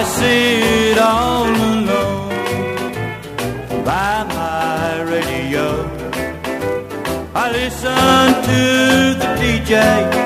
I 0.00 0.04
sit 0.04 0.96
all 0.98 1.48
alone 1.48 2.28
by 3.84 4.22
my 4.28 5.02
radio. 5.02 5.66
I 7.34 7.50
listen 7.50 8.26
to 8.48 9.18
the 9.18 9.28
DJ. 9.40 10.17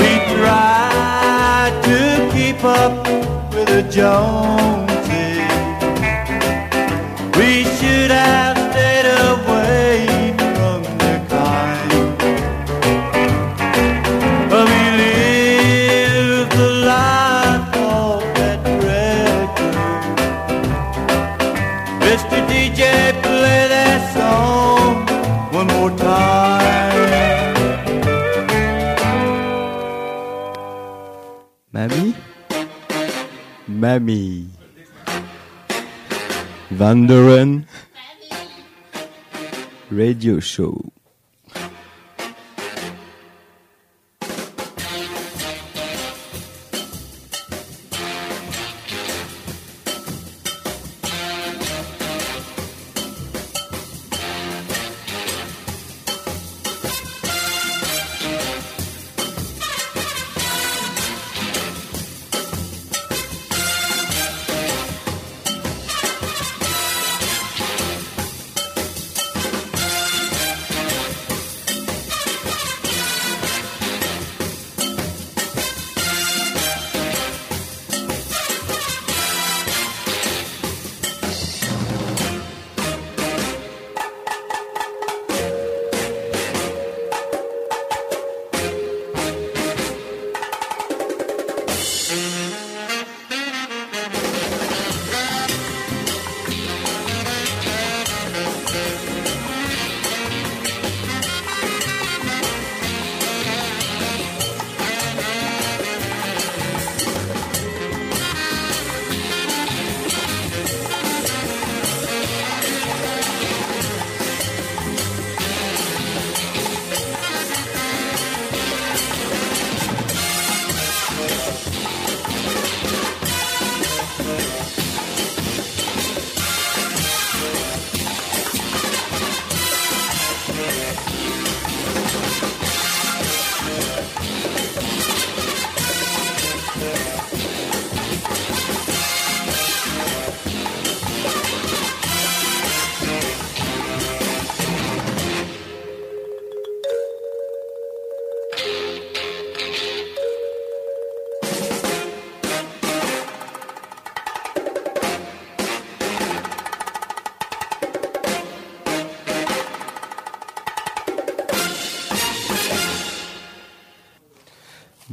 We 0.00 0.12
tried 0.34 1.74
to 1.84 2.30
keep 2.32 2.64
up 2.64 3.06
with 3.54 3.68
the 3.68 3.82
Jones. 3.90 4.69
Mamie. 33.90 34.46
Van 36.70 37.08
Radio 39.90 40.38
Show. 40.38 40.89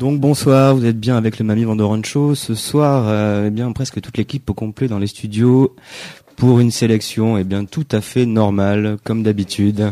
Donc 0.07 0.21
bonsoir, 0.21 0.73
vous 0.73 0.85
êtes 0.85 0.97
bien 0.97 1.17
avec 1.17 1.37
le 1.37 1.43
Mamie 1.43 1.65
Vandorancho. 1.65 2.33
Ce 2.33 2.55
soir, 2.55 3.07
euh, 3.09 3.47
eh 3.47 3.49
bien 3.49 3.69
presque 3.73 3.99
toute 3.99 4.15
l'équipe 4.15 4.49
au 4.49 4.53
complet 4.53 4.87
dans 4.87 4.99
les 4.99 5.07
studios 5.07 5.75
pour 6.37 6.61
une 6.61 6.71
sélection 6.71 7.37
eh 7.37 7.43
bien 7.43 7.65
tout 7.65 7.85
à 7.91 7.99
fait 7.99 8.25
normale 8.25 8.99
comme 9.03 9.21
d'habitude. 9.21 9.91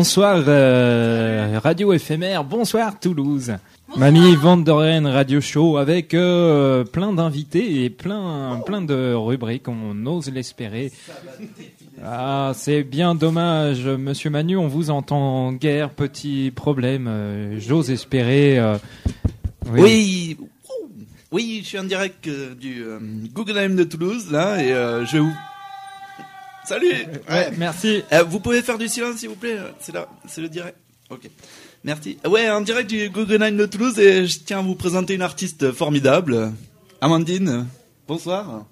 Bonsoir, 0.00 0.44
euh, 0.46 1.58
Radio 1.64 1.94
éphémère, 1.94 2.44
bonsoir 2.44 3.00
Toulouse. 3.00 3.54
Mamie 3.96 4.36
Vanderen 4.36 5.06
Radio 5.06 5.40
Show 5.40 5.78
avec 5.78 6.12
euh, 6.12 6.84
plein 6.84 7.14
d'invités 7.14 7.82
et 7.82 7.88
plein 7.88 8.60
plein 8.66 8.82
de 8.82 9.14
rubriques, 9.14 9.68
on 9.68 10.04
ose 10.04 10.30
l'espérer. 10.30 10.92
Ah, 12.04 12.52
c'est 12.54 12.82
bien 12.82 13.14
dommage, 13.14 13.86
Monsieur 13.86 14.28
Manu, 14.28 14.58
on 14.58 14.68
vous 14.68 14.90
entend 14.90 15.52
guère, 15.54 15.88
petit 15.88 16.52
problème. 16.54 17.06
euh, 17.08 17.56
J'ose 17.58 17.90
espérer. 17.90 18.58
euh, 18.58 18.76
Oui. 19.72 20.36
oui, 21.32 21.60
je 21.62 21.68
suis 21.68 21.78
en 21.78 21.84
direct 21.84 22.26
euh, 22.28 22.54
du 22.54 22.82
euh, 22.84 22.98
Guggenheim 23.34 23.74
de 23.76 23.84
Toulouse 23.84 24.30
là 24.30 24.62
et 24.62 24.72
euh, 24.72 25.06
je 25.06 25.16
vous. 25.16 25.32
Salut. 26.66 27.06
Ouais, 27.30 27.52
merci. 27.56 28.02
Euh, 28.12 28.24
vous 28.24 28.40
pouvez 28.40 28.60
faire 28.60 28.76
du 28.76 28.88
silence 28.88 29.18
s'il 29.18 29.28
vous 29.28 29.36
plaît. 29.36 29.56
C'est 29.78 29.94
là, 29.94 30.08
c'est 30.26 30.40
le 30.40 30.48
direct. 30.48 30.76
Ok. 31.10 31.30
Merci. 31.84 32.18
Ouais, 32.28 32.50
en 32.50 32.60
direct 32.60 32.90
du 32.90 33.08
Guggenheim 33.08 33.56
de 33.56 33.66
Toulouse 33.66 33.98
et 34.00 34.26
je 34.26 34.40
tiens 34.40 34.58
à 34.58 34.62
vous 34.62 34.74
présenter 34.74 35.14
une 35.14 35.22
artiste 35.22 35.70
formidable, 35.70 36.52
Amandine. 37.00 37.68
Bonsoir. 38.08 38.64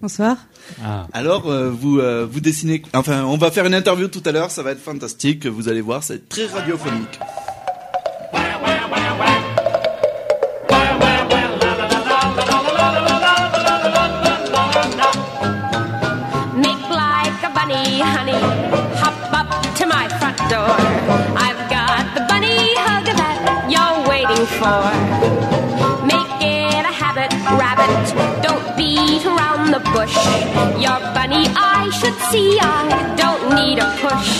Bonsoir. 0.00 0.38
Ah. 0.82 1.06
Alors, 1.12 1.50
euh, 1.50 1.68
vous 1.70 1.98
euh, 1.98 2.26
vous 2.30 2.40
dessinez. 2.40 2.82
Enfin, 2.94 3.24
on 3.24 3.36
va 3.36 3.50
faire 3.50 3.66
une 3.66 3.74
interview 3.74 4.08
tout 4.08 4.22
à 4.24 4.32
l'heure. 4.32 4.50
Ça 4.50 4.62
va 4.62 4.72
être 4.72 4.80
fantastique. 4.80 5.44
Vous 5.46 5.68
allez 5.68 5.82
voir, 5.82 6.02
c'est 6.02 6.30
très 6.30 6.46
radiophonique. 6.46 7.20
Door. 20.50 20.74
I've 21.46 21.62
got 21.70 22.02
the 22.16 22.22
bunny 22.26 22.58
hug 22.82 23.06
that 23.22 23.38
you're 23.70 23.98
waiting 24.10 24.44
for. 24.58 24.82
Make 26.10 26.32
it 26.42 26.82
a 26.82 26.94
habit, 27.02 27.30
rabbit. 27.54 27.94
Don't 28.42 28.66
beat 28.76 29.22
around 29.30 29.70
the 29.70 29.82
bush. 29.94 30.18
Your 30.82 30.98
bunny 31.14 31.46
I 31.54 31.88
should 31.98 32.18
see. 32.30 32.58
I 32.58 33.14
don't 33.22 33.44
need 33.58 33.78
a 33.78 33.88
push. 34.02 34.30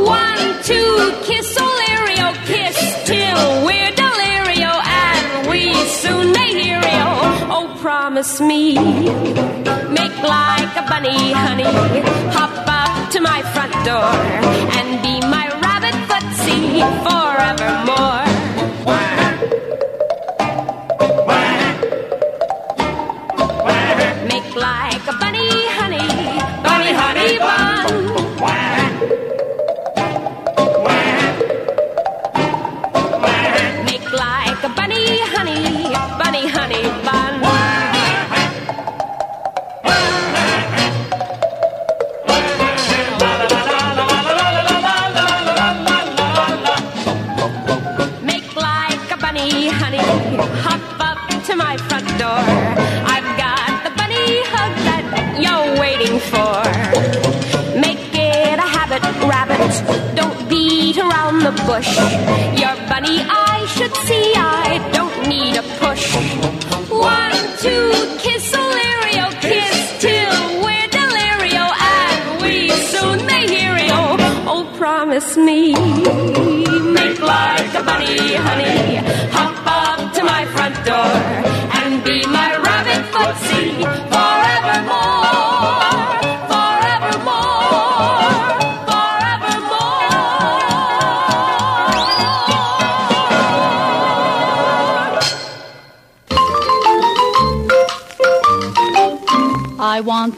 One, 0.00 0.44
two, 0.64 0.96
kiss 1.28 1.48
Olerio, 1.60 2.32
kiss 2.48 2.78
till 3.04 3.42
we're 3.66 3.92
delirio, 3.92 4.72
and 5.04 5.50
we 5.50 5.74
soon 6.00 6.32
may 6.32 6.50
hear 6.62 6.80
you. 6.80 7.08
Oh, 7.52 7.68
promise 7.82 8.40
me. 8.40 8.62
Make 9.98 10.16
like 10.24 10.72
a 10.82 10.84
bunny, 10.88 11.32
honey. 11.32 11.72
Hop 12.32 12.54
up 12.66 12.87
my 13.38 13.52
front 13.52 13.72
door 13.84 14.14
and 14.78 15.00
be 15.02 15.20
my 15.20 15.46
rabbit 15.62 15.94
footsie 16.08 16.82
forevermore. 17.04 18.27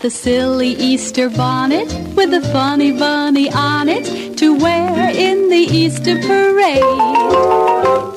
The 0.02 0.08
silly 0.08 0.68
Easter 0.68 1.28
bonnet 1.28 1.92
with 2.16 2.32
a 2.32 2.40
funny 2.52 2.90
bunny 2.90 3.50
on 3.52 3.86
it 3.86 4.38
to 4.38 4.56
wear 4.56 5.10
in 5.10 5.50
the 5.50 5.58
Easter 5.58 6.16
parade. 6.16 6.82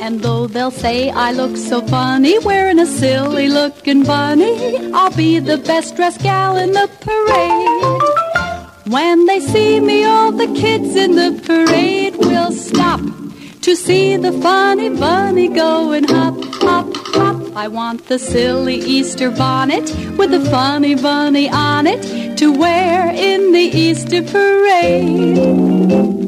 And 0.01 0.21
though 0.21 0.47
they'll 0.47 0.71
say 0.71 1.09
I 1.09 1.33
look 1.33 1.57
so 1.57 1.81
funny 1.81 2.39
wearing 2.39 2.79
a 2.79 2.85
silly 2.85 3.49
looking 3.49 4.03
bunny, 4.03 4.93
I'll 4.93 5.13
be 5.13 5.39
the 5.39 5.57
best 5.57 5.97
dressed 5.97 6.21
gal 6.21 6.55
in 6.55 6.71
the 6.71 6.89
parade. 7.01 8.93
When 8.93 9.25
they 9.25 9.41
see 9.41 9.81
me, 9.81 10.05
all 10.05 10.31
the 10.31 10.47
kids 10.55 10.95
in 10.95 11.17
the 11.17 11.37
parade 11.45 12.15
will 12.15 12.53
stop 12.53 13.01
to 13.61 13.75
see 13.75 14.15
the 14.15 14.31
funny 14.31 14.87
bunny 14.87 15.49
going 15.49 16.05
hop, 16.05 16.35
hop, 16.61 16.95
hop. 16.95 17.32
I 17.55 17.67
want 17.67 18.07
the 18.07 18.17
silly 18.17 18.75
Easter 18.75 19.29
bonnet 19.29 19.83
with 20.17 20.31
the 20.31 20.43
funny 20.49 20.95
bunny 20.95 21.49
on 21.49 21.85
it 21.85 22.35
to 22.39 22.51
wear 22.51 23.13
in 23.13 23.51
the 23.51 23.59
Easter 23.59 24.23
parade. 24.23 26.22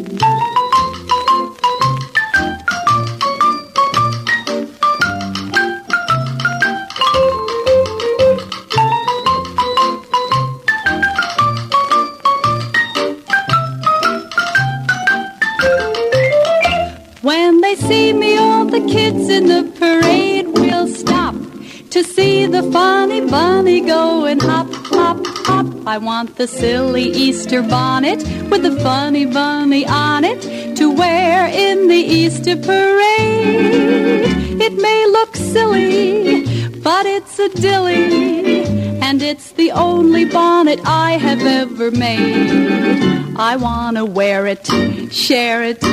I 25.87 25.99
want 25.99 26.37
the 26.37 26.47
silly 26.47 27.03
Easter 27.03 27.61
bonnet 27.61 28.17
with 28.49 28.63
the 28.63 28.75
funny 28.81 29.27
bunny 29.27 29.85
on 29.85 30.23
it 30.23 30.75
to 30.77 30.91
wear 30.91 31.47
in 31.47 31.87
the 31.87 31.93
Easter 31.93 32.55
parade. 32.55 34.25
It 34.59 34.73
may 34.73 35.05
look 35.05 35.35
silly, 35.35 36.43
but 36.79 37.05
it's 37.05 37.37
a 37.37 37.49
dilly, 37.49 38.63
and 38.99 39.21
it's 39.21 39.51
the 39.51 39.71
only 39.73 40.25
bonnet 40.25 40.79
I 40.85 41.11
have 41.11 41.41
ever 41.41 41.91
made. 41.91 43.35
I 43.37 43.55
wanna 43.55 44.05
wear 44.05 44.47
it, 44.47 44.65
share 45.13 45.63
it, 45.63 45.83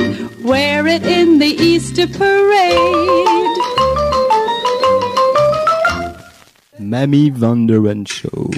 wear 0.43 0.87
it 0.87 1.05
in 1.05 1.37
the 1.37 1.53
Easter 1.71 2.07
parade. 2.07 3.57
Mamie 6.79 7.29
Vanderen 7.29 8.07
Show. 8.07 8.49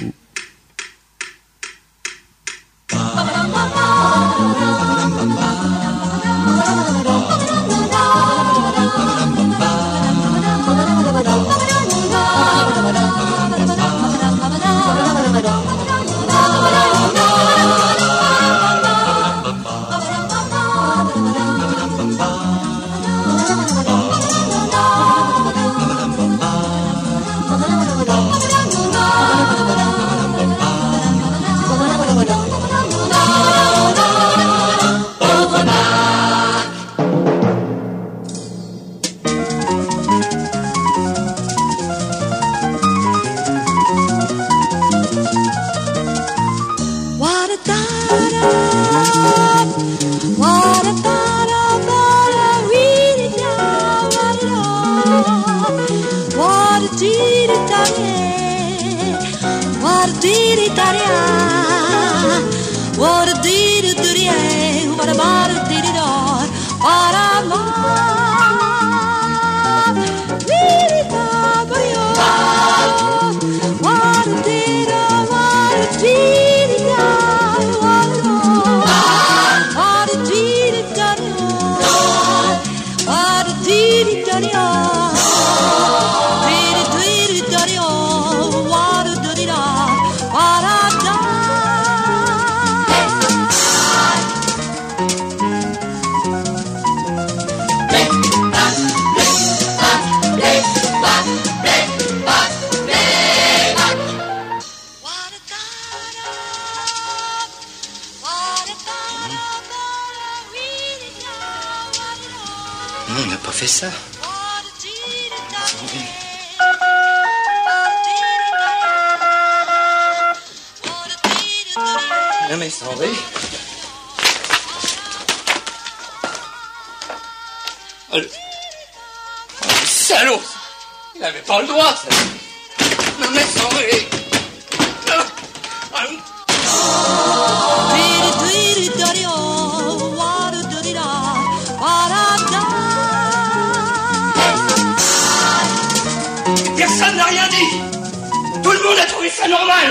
Tout 148.64 148.72
le 148.72 148.84
monde 148.84 148.98
a 149.00 149.06
trouvé 149.06 149.30
ça 149.30 149.48
normal. 149.48 149.88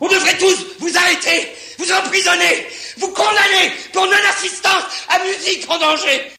On 0.00 0.08
devrait 0.08 0.38
tous 0.38 0.66
vous 0.78 0.96
arrêter, 0.96 1.48
vous 1.78 1.90
emprisonner, 1.92 2.66
vous 2.98 3.08
condamner 3.08 3.72
pour 3.92 4.06
non-assistance 4.06 4.84
à 5.08 5.18
musique 5.24 5.66
en 5.68 5.78
danger. 5.78 6.32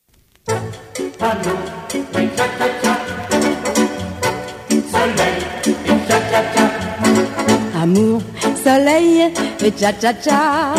Amour, 7.81 8.21
soleil 8.63 9.31
et 9.59 9.73
cha-cha-cha. 9.79 10.73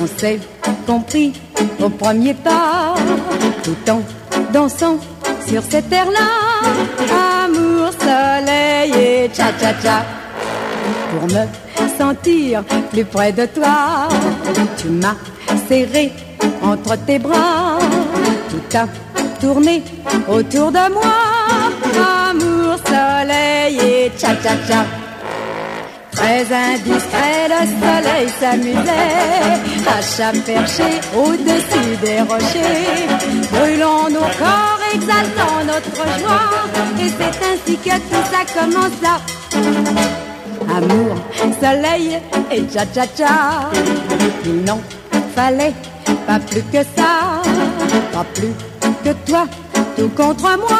On 0.00 0.18
s'est 0.18 0.40
compris 0.86 1.32
au 1.80 1.88
premier 1.88 2.34
pas, 2.34 2.94
tout 3.62 3.90
en 3.90 4.02
dansant 4.52 4.98
sur 5.48 5.62
cette 5.62 5.88
terre-là. 5.88 6.28
Amour, 7.10 7.41
soleil 8.12 8.92
et 9.06 9.30
cha-cha-cha. 9.36 9.98
Pour 11.10 11.24
me 11.34 11.44
sentir 11.98 12.62
plus 12.90 13.04
près 13.04 13.32
de 13.32 13.46
toi, 13.46 14.08
tu 14.78 14.88
m'as 15.02 15.18
serré 15.68 16.12
entre 16.62 16.94
tes 17.06 17.18
bras, 17.18 17.78
tout 18.50 18.76
a 18.82 18.84
tourné 19.40 19.82
autour 20.28 20.68
de 20.78 20.84
moi. 20.96 21.14
Amour, 22.28 22.76
soleil 22.92 23.78
et 23.90 24.12
cha-cha-cha. 24.20 24.82
Très 26.16 26.44
indiscret, 26.68 27.40
le 27.54 27.62
soleil 27.80 28.26
s'amusait 28.38 29.52
à 29.96 29.98
chapercher 30.16 30.92
au-dessus 31.22 31.92
des 32.04 32.20
rochers, 32.30 33.08
brûlant 33.50 34.04
nos 34.16 34.30
corps, 34.40 34.81
exaltant 34.94 35.64
notre 35.66 36.04
joie. 36.20 36.48
Et 37.00 37.08
c'est 37.08 37.36
ainsi 37.50 37.76
que 37.78 37.96
tout 38.08 38.24
ça 38.30 38.42
commença. 38.54 39.14
Amour, 40.76 41.16
soleil 41.60 42.18
et 42.50 42.62
cha-cha-cha. 42.72 43.70
Il 44.44 44.64
n'en 44.64 44.80
fallait 45.34 45.74
pas 46.26 46.38
plus 46.38 46.62
que 46.72 46.82
ça, 46.96 47.42
pas 48.12 48.24
plus 48.34 48.54
que 49.04 49.12
toi, 49.30 49.46
tout 49.96 50.08
contre 50.10 50.56
moi. 50.58 50.78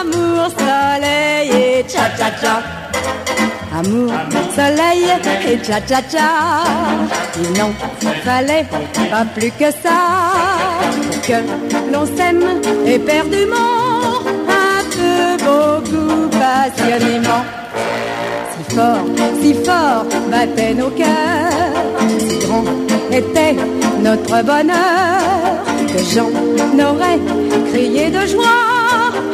Amour, 0.00 0.48
soleil 0.58 1.50
et 1.50 1.84
cha-cha-cha. 1.88 2.62
Amour, 3.78 4.10
soleil 4.56 5.06
et 5.48 5.64
cha-cha-cha. 5.64 6.30
Il 7.40 7.52
n'en 7.56 7.70
fallait 8.24 8.66
pas 9.08 9.24
plus 9.36 9.52
que 9.52 9.70
ça. 9.70 10.00
Que 11.22 11.38
l'on 11.92 12.04
s'aime 12.16 12.44
éperdument, 12.86 14.24
un 14.48 14.82
peu, 14.96 15.44
beaucoup, 15.44 16.28
passionnément. 16.28 17.44
Si 18.50 18.74
fort, 18.74 19.06
si 19.40 19.54
fort 19.54 20.06
battaient 20.28 20.74
nos 20.74 20.90
cœurs, 20.90 21.78
si 22.18 22.38
grand 22.46 22.64
était 23.12 23.54
notre 24.02 24.42
bonheur, 24.42 25.52
que 25.86 26.00
j'en 26.12 26.84
aurais 26.84 27.20
crié 27.70 28.10
de 28.10 28.26
joie. 28.26 28.64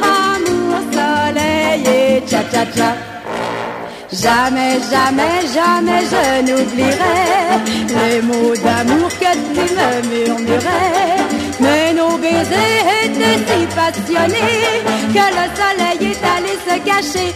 Amour, 0.02 0.80
soleil 0.92 1.82
et 1.86 2.30
cha-cha-cha. 2.30 3.13
Jamais, 4.22 4.78
jamais, 4.92 5.40
jamais 5.52 6.02
je 6.12 6.42
n'oublierai 6.46 7.18
les 7.88 8.22
mots 8.22 8.54
d'amour 8.54 9.08
que 9.08 9.32
tu 9.54 9.64
me 9.74 9.88
murmurais. 10.08 11.16
Mais 11.60 11.92
nos 11.94 12.16
baisers 12.18 12.86
étaient 13.04 13.40
si 13.48 13.66
passionnés 13.74 14.82
que 15.12 15.24
le 15.38 15.46
soleil 15.58 16.12
est 16.12 16.24
allé 16.32 16.54
se 16.64 16.76
cacher. 16.84 17.34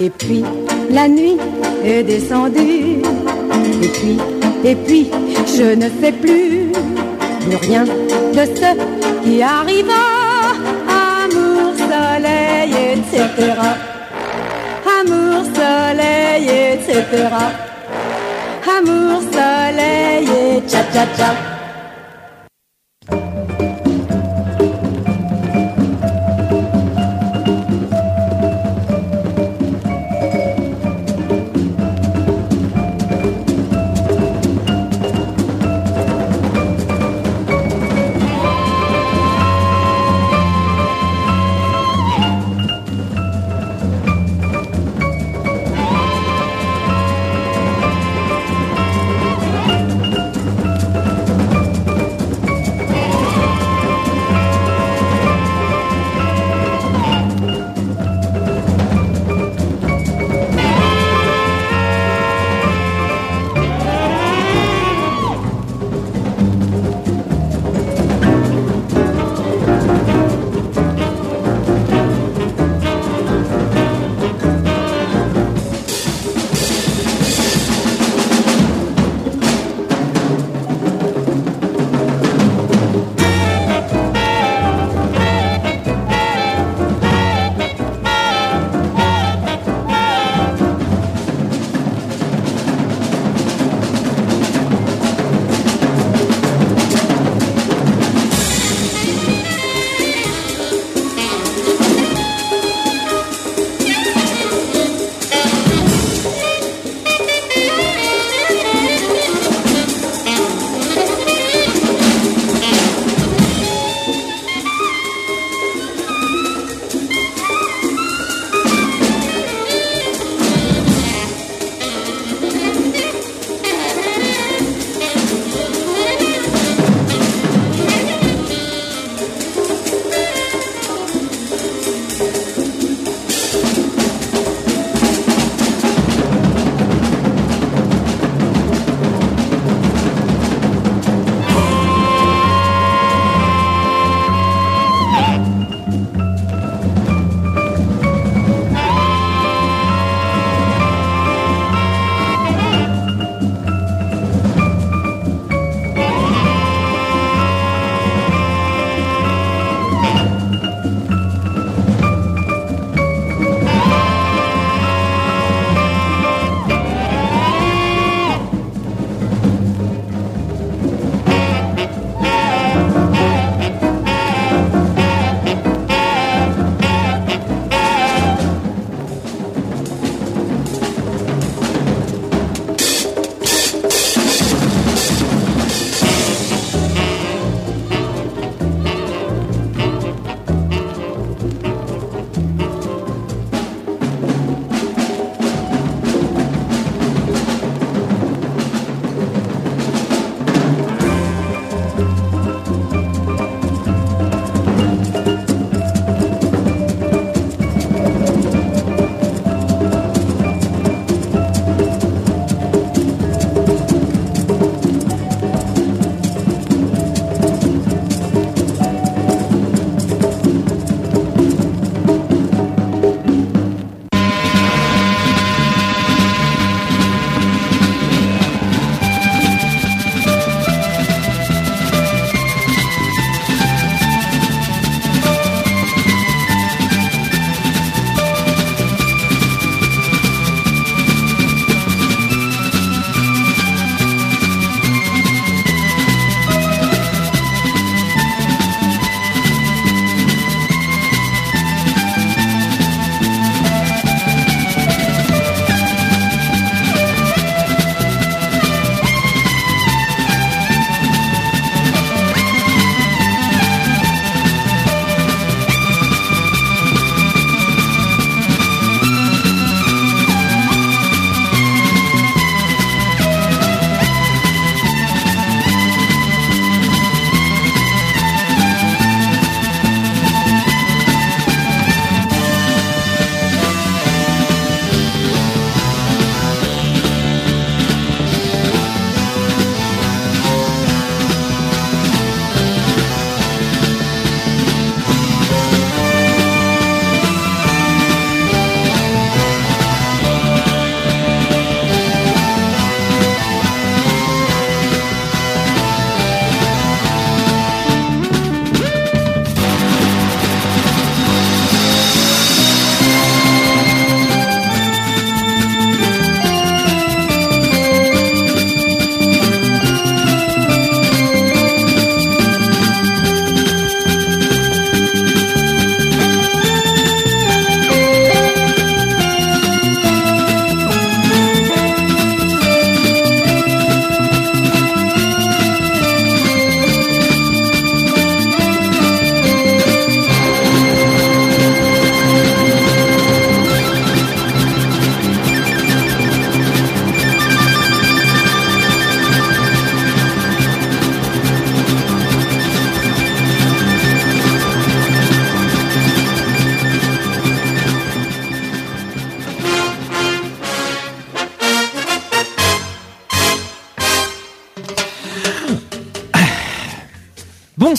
Et 0.00 0.10
puis 0.10 0.44
la 0.90 1.06
nuit 1.06 1.38
est 1.84 2.02
descendue. 2.02 3.02
Et 3.82 3.88
puis, 3.88 4.18
et 4.64 4.74
puis, 4.74 5.10
je 5.56 5.74
ne 5.74 5.88
sais 6.02 6.12
plus, 6.12 6.72
plus 7.40 7.56
rien 7.68 7.84
de 7.84 8.44
ce 8.56 9.22
qui 9.22 9.42
arriva. 9.42 9.94
Amour, 10.88 11.74
soleil, 11.76 12.74
etc 12.94 13.89
soleil, 15.60 16.48
etc. 16.48 16.90
Amour, 18.76 19.20
soleil 19.32 20.28
et 20.28 20.70
cha-cha-cha. 20.70 21.49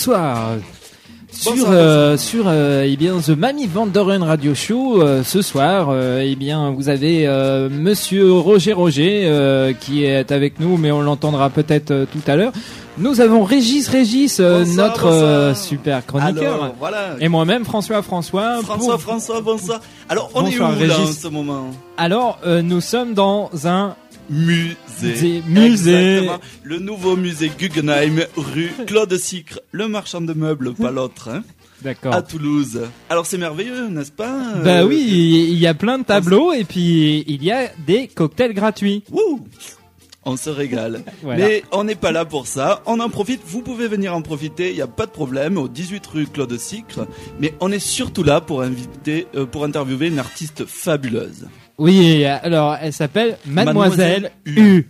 Bonsoir. 0.06 0.54
Sur 1.32 1.52
Bonsoir, 1.54 1.72
euh, 1.74 2.18
sur 2.18 2.44
euh, 2.48 2.84
eh 2.86 2.98
bien 2.98 3.18
The 3.20 3.30
Mamie 3.30 3.68
Van 3.68 3.86
Doren 3.86 4.22
Radio 4.24 4.54
Show 4.54 5.02
euh, 5.02 5.24
ce 5.24 5.42
soir 5.42 5.88
euh, 5.90 6.22
eh 6.26 6.36
bien 6.36 6.72
vous 6.72 6.90
avez 6.90 7.26
monsieur 7.72 8.34
Roger 8.34 8.74
Roger 8.74 9.74
qui 9.80 10.04
est 10.04 10.32
avec 10.32 10.60
nous 10.60 10.76
mais 10.78 10.92
on 10.92 11.02
l'entendra 11.02 11.50
peut-être 11.52 12.06
tout 12.12 12.22
à 12.32 12.36
l'heure. 12.36 12.52
Nous 12.98 13.22
avons 13.22 13.44
Régis 13.44 13.88
Régis 13.88 14.42
Bonsoir, 14.42 14.88
notre 14.88 15.54
super 15.56 16.06
chroniqueur 16.06 16.54
Alors, 16.64 16.76
voilà. 16.80 17.16
et 17.20 17.30
moi-même 17.30 17.64
François 17.64 18.02
François 18.02 18.60
François, 18.64 18.94
pour- 18.96 19.02
François, 19.02 19.40
bonsoir. 19.42 19.80
Alors, 20.10 20.30
on 20.34 20.46
est 20.48 20.56
où 20.58 20.60
là 20.60 20.66
en 20.68 20.72
Régis. 20.76 21.22
ce 21.22 21.28
moment? 21.28 21.68
Alors 21.98 22.40
nous 22.64 22.82
sommes 22.82 23.14
dans 23.14 23.50
un 23.66 23.96
Musée. 24.32 25.44
Exactement. 25.56 26.40
Le 26.64 26.80
nouveau 26.80 27.16
musée 27.18 27.52
Guggenheim, 27.58 28.22
rue 28.38 28.72
Claude 28.88 29.16
Sicre, 29.18 29.60
le 29.72 29.88
marchand 29.88 30.22
de 30.22 30.34
meubles, 30.34 30.74
pas 30.74 30.90
l'autre, 30.92 31.28
hein, 31.30 31.44
d'accord. 31.82 32.14
à 32.16 32.22
Toulouse. 32.22 32.82
Alors 33.10 33.26
c'est 33.26 33.38
merveilleux, 33.38 33.90
n'est-ce 33.90 34.12
pas 34.12 34.34
Bah 34.64 34.80
Euh, 34.82 34.88
oui, 34.88 35.48
il 35.52 35.58
y 35.58 35.68
a 35.68 35.74
plein 35.74 36.00
de 36.00 36.04
tableaux 36.06 36.54
et 36.54 36.64
puis 36.64 37.26
il 37.28 37.44
y 37.44 37.52
a 37.52 37.70
des 37.86 38.08
cocktails 38.08 38.54
gratuits. 38.54 39.04
Wouh 39.12 39.42
on 40.24 40.38
se 40.38 40.52
régale. 40.52 41.04
Voilà. 41.24 41.44
Mais 41.48 41.64
on 41.72 41.84
n'est 41.84 41.96
pas 41.96 42.12
là 42.12 42.26
pour 42.26 42.46
ça. 42.46 42.84
On 42.86 43.00
en 43.00 43.10
profite. 43.10 43.42
Vous 43.44 43.62
pouvez 43.64 43.88
venir 43.88 44.16
en 44.16 44.22
profiter. 44.22 44.70
Il 44.70 44.76
n'y 44.76 44.82
a 44.84 44.88
pas 44.88 45.08
de 45.08 45.12
problème. 45.12 45.58
Au 45.58 45.68
18 45.68 46.06
rue 46.06 46.28
Claude 46.28 46.56
Sicre. 46.60 47.08
Mais 47.40 47.56
on 47.60 47.72
est 47.72 47.80
surtout 47.80 48.22
là 48.24 48.40
pour 48.40 48.62
inviter, 48.62 49.26
euh, 49.34 49.48
pour 49.48 49.64
interviewer 49.66 50.10
une 50.10 50.20
artiste 50.20 50.66
fabuleuse. 50.68 51.48
Oui, 51.78 52.26
alors 52.26 52.78
elle 52.82 52.94
s'appelle 52.94 53.38
Mademoiselle, 53.46 54.32
Mademoiselle 54.46 54.64
U. 54.66 54.78
U. 54.78 54.88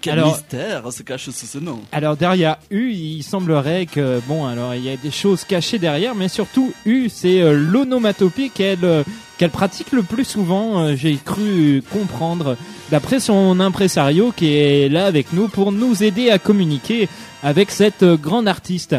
Quel 0.00 0.14
Alors- 0.14 0.32
mystère 0.32 0.92
se 0.92 1.02
cache 1.04 1.26
sous 1.30 1.46
ce 1.46 1.58
nom. 1.58 1.80
Alors 1.92 2.16
derrière 2.16 2.56
U, 2.70 2.90
il 2.92 3.22
semblerait 3.22 3.86
que 3.86 4.20
bon, 4.26 4.46
alors 4.46 4.74
il 4.74 4.82
y 4.84 4.90
a 4.90 4.96
des 4.96 5.12
choses 5.12 5.44
cachées 5.44 5.78
derrière, 5.78 6.14
mais 6.16 6.26
surtout 6.28 6.72
U, 6.84 7.08
c'est 7.08 7.40
euh, 7.40 7.52
l'onomatopée 7.52 8.48
qu'elle 8.48 8.84
euh, 8.84 9.04
qu'elle 9.38 9.50
pratique 9.50 9.92
le 9.92 10.02
plus 10.02 10.24
souvent. 10.24 10.80
euh, 10.80 10.96
J'ai 10.96 11.16
cru 11.24 11.84
comprendre 11.92 12.56
d'après 12.90 13.20
son 13.20 13.60
impresario 13.60 14.32
qui 14.36 14.56
est 14.56 14.88
là 14.88 15.06
avec 15.06 15.32
nous 15.32 15.46
pour 15.48 15.70
nous 15.70 16.02
aider 16.02 16.30
à 16.30 16.38
communiquer 16.40 17.08
avec 17.44 17.70
cette 17.70 18.02
euh, 18.02 18.16
grande 18.16 18.48
artiste. 18.48 18.96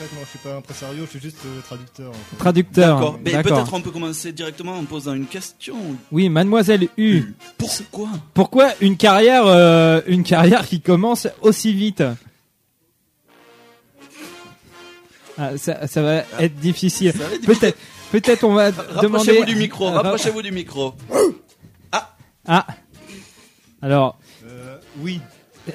Fait, 0.00 0.14
moi, 0.14 0.22
je 0.24 0.30
suis 0.30 0.38
pas 0.38 0.56
impresario, 0.56 1.04
je 1.04 1.10
suis 1.10 1.20
juste 1.20 1.36
euh, 1.44 1.60
traducteur. 1.60 2.08
en 2.08 2.14
fait. 2.14 2.36
Traducteur. 2.38 2.96
D'accord. 2.96 3.18
Mais 3.22 3.42
peut-être 3.42 3.74
on 3.74 3.82
peut 3.82 3.90
commencer 3.90 4.32
directement 4.32 4.78
en 4.78 4.84
posant 4.86 5.12
une 5.12 5.26
question. 5.26 5.76
Oui, 6.10 6.30
Mademoiselle 6.30 6.88
U. 6.96 7.34
Pourquoi 7.58 8.08
Pourquoi 8.32 8.70
une 8.80 8.96
carrière, 8.96 9.44
euh, 9.44 10.00
une 10.06 10.22
carrière 10.22 10.66
qui 10.66 10.80
commence 10.80 11.28
aussi 11.42 11.74
vite? 11.74 12.02
Ah, 15.36 15.58
ça, 15.58 15.86
ça 15.86 16.00
va 16.02 16.24
être 16.38 16.56
difficile. 16.56 17.12
Peut-être, 17.44 17.76
peut-être 18.10 18.44
on 18.44 18.54
va 18.54 18.70
demander. 19.02 19.02
Rapprochez-vous 19.32 19.44
du 19.44 19.56
micro. 19.56 19.86
Ah, 19.88 19.92
Rapprochez-vous 20.00 20.42
du 20.42 20.50
micro. 20.52 20.94
Ah. 22.46 22.66
Alors, 23.82 24.18
Euh, 24.46 24.78
oui, 25.00 25.20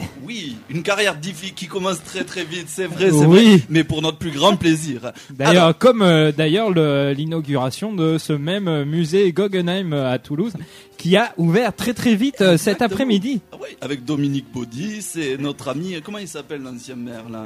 Oui, 0.23 0.55
une 0.69 0.81
carrière 0.83 1.15
diffi- 1.17 1.53
qui 1.53 1.67
commence 1.67 2.03
très 2.03 2.23
très 2.23 2.43
vite, 2.43 2.65
c'est 2.67 2.85
vrai, 2.87 3.09
c'est 3.11 3.25
Oui. 3.25 3.57
vrai, 3.57 3.65
mais 3.69 3.83
pour 3.83 4.01
notre 4.01 4.17
plus 4.17 4.31
grand 4.31 4.55
plaisir. 4.55 5.11
d'ailleurs, 5.29 5.63
Alors, 5.65 5.77
comme 5.77 6.01
euh, 6.01 6.31
d'ailleurs 6.31 6.71
le- 6.71 7.13
l'inauguration 7.13 7.93
de 7.93 8.17
ce 8.17 8.33
même 8.33 8.67
euh, 8.67 8.85
musée 8.85 9.31
Guggenheim 9.31 9.93
euh, 9.93 10.11
à 10.11 10.17
Toulouse, 10.19 10.53
qui 10.97 11.15
a 11.17 11.33
ouvert 11.37 11.75
très 11.75 11.93
très 11.93 12.15
vite 12.15 12.41
euh, 12.41 12.57
cet 12.57 12.81
après-midi. 12.81 13.41
ah 13.51 13.57
oui, 13.61 13.69
avec 13.81 14.03
Dominique 14.05 14.45
Baudy, 14.53 15.01
c'est 15.01 15.37
notre 15.37 15.67
ami, 15.69 15.95
comment 16.03 16.17
il 16.17 16.27
s'appelle 16.27 16.61
l'ancien 16.61 16.95
maire 16.95 17.29
là? 17.31 17.45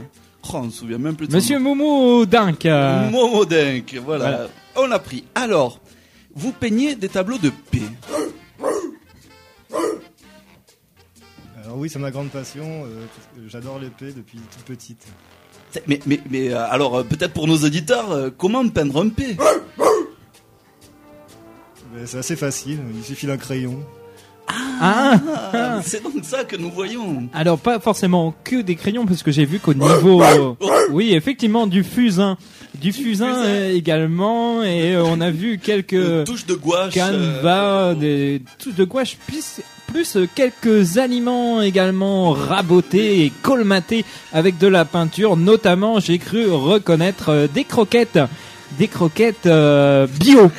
Oh, 0.53 0.57
on 0.57 0.69
se 0.71 0.77
souvient 0.79 0.97
même 0.97 1.15
plus 1.17 1.27
Monsieur. 1.29 1.59
Moumou 1.59 2.25
Dink. 2.25 2.65
euh, 2.65 3.09
Momo 3.09 3.43
Denk, 3.45 3.93
voilà. 4.05 4.23
Voilà. 4.29 4.47
On 4.77 4.87
l'a 4.87 4.99
pris. 4.99 5.25
Alors, 5.35 5.81
vous 6.33 6.53
peignez 6.53 6.95
des 6.95 7.09
tableaux 7.09 7.37
de 7.37 7.51
paix. 7.71 7.81
Alors 11.69 11.77
oui, 11.81 11.87
c'est 11.87 11.99
ma 11.99 12.09
grande 12.09 12.29
passion. 12.29 12.63
euh, 12.65 13.05
J'adore 13.47 13.77
l'épée 13.77 14.11
depuis 14.11 14.39
toute 14.39 14.63
petite. 14.63 15.05
Mais, 15.85 15.99
mais, 16.07 16.19
mais 16.31 16.49
euh, 16.51 16.65
alors, 16.67 16.95
euh, 16.95 17.03
peut-être 17.03 17.31
pour 17.31 17.47
nos 17.47 17.57
auditeurs, 17.57 18.31
comment 18.39 18.67
peindre 18.69 19.03
un 19.03 19.09
P? 19.09 19.37
Mais 21.93 22.07
C'est 22.07 22.17
assez 22.17 22.35
facile, 22.35 22.79
il 22.95 23.03
suffit 23.03 23.27
d'un 23.27 23.37
crayon. 23.37 23.83
Ah. 24.81 25.19
Ah, 25.53 25.79
C'est 25.83 26.01
donc 26.01 26.13
ça 26.23 26.43
que 26.43 26.55
nous 26.55 26.71
voyons. 26.71 27.29
Alors 27.33 27.59
pas 27.59 27.79
forcément 27.79 28.33
que 28.43 28.61
des 28.61 28.73
crayons 28.75 29.05
parce 29.05 29.21
que 29.21 29.29
j'ai 29.31 29.45
vu 29.45 29.59
qu'au 29.59 29.75
niveau 29.75 30.23
oui 30.89 31.13
effectivement 31.13 31.67
du 31.67 31.83
fusain 31.83 32.35
du 32.73 32.91
fusain 32.91 33.27
fusain. 33.35 33.45
euh, 33.45 33.71
également 33.75 34.63
et 34.63 34.95
euh, 34.95 35.03
on 35.05 35.21
a 35.21 35.29
vu 35.29 35.59
quelques 35.59 36.23
touche 36.25 36.47
de 36.47 36.55
gouache. 36.55 36.95
canevas 36.95 37.89
euh, 37.91 37.93
des 37.93 38.41
touches 38.57 38.73
de 38.73 38.85
gouache 38.85 39.17
plus 39.27 39.61
plus 39.91 40.15
euh, 40.15 40.27
quelques 40.35 40.97
aliments 40.97 41.61
également 41.61 42.31
rabotés 42.31 43.25
et 43.25 43.29
colmatés 43.41 44.05
avec 44.33 44.57
de 44.57 44.67
la 44.67 44.85
peinture 44.85 45.35
notamment 45.37 45.99
j'ai 45.99 46.17
cru 46.19 46.49
reconnaître 46.49 47.29
euh, 47.29 47.47
des 47.47 47.63
croquettes 47.63 48.19
des 48.77 48.87
croquettes 48.87 49.47
euh, 49.47 50.05
bio 50.19 50.51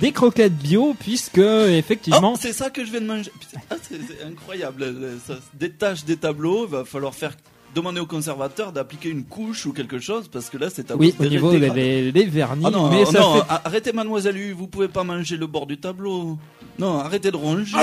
des 0.00 0.12
croquettes 0.12 0.56
bio 0.56 0.94
puisque 0.98 1.38
effectivement 1.38 2.32
Oh, 2.34 2.38
c'est 2.40 2.52
ça 2.54 2.70
que 2.70 2.84
je 2.84 2.90
viens 2.90 3.00
de 3.02 3.06
manger. 3.06 3.30
Ah, 3.70 3.74
c'est 3.82 4.24
incroyable. 4.26 4.94
Ça 5.26 5.34
se 5.36 5.40
détache 5.58 6.04
des 6.04 6.16
tableaux. 6.16 6.64
Il 6.66 6.70
va 6.72 6.84
falloir 6.86 7.14
faire 7.14 7.32
demander 7.74 8.00
au 8.00 8.06
conservateur 8.06 8.72
d'appliquer 8.72 9.10
une 9.10 9.24
couche 9.24 9.66
ou 9.66 9.72
quelque 9.72 9.98
chose 9.98 10.28
parce 10.32 10.48
que 10.48 10.56
là, 10.56 10.68
c'est 10.74 10.84
tableaux 10.84 11.04
oui 11.06 11.14
au 11.20 11.24
niveau 11.28 11.50
des, 11.52 12.10
des 12.12 12.24
vernis 12.24 12.64
Ah 12.66 12.70
non, 12.70 12.90
mais 12.90 13.04
ça 13.04 13.20
non, 13.20 13.34
fait 13.34 13.42
a- 13.48 13.62
arrêtez 13.66 13.92
mademoiselle 13.92 14.38
U, 14.38 14.52
vous 14.52 14.66
pouvez 14.66 14.88
pas 14.88 15.04
manger 15.04 15.36
le 15.36 15.46
bord 15.46 15.66
du 15.66 15.76
tableau. 15.78 16.38
Non, 16.78 16.98
arrêtez 16.98 17.30
de 17.30 17.36
ronger. 17.36 17.76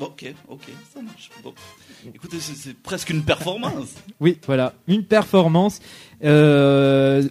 Ok, 0.00 0.32
ok, 0.48 0.60
ça 0.94 1.02
marche. 1.02 1.30
Bon. 1.42 1.52
Écoutez, 2.14 2.36
c'est- 2.40 2.74
presque 2.82 3.10
une 3.10 3.22
performance. 3.22 3.88
Oui, 4.20 4.38
voilà, 4.46 4.72
une 4.86 5.04
performance. 5.04 5.80
Euh, 6.24 7.22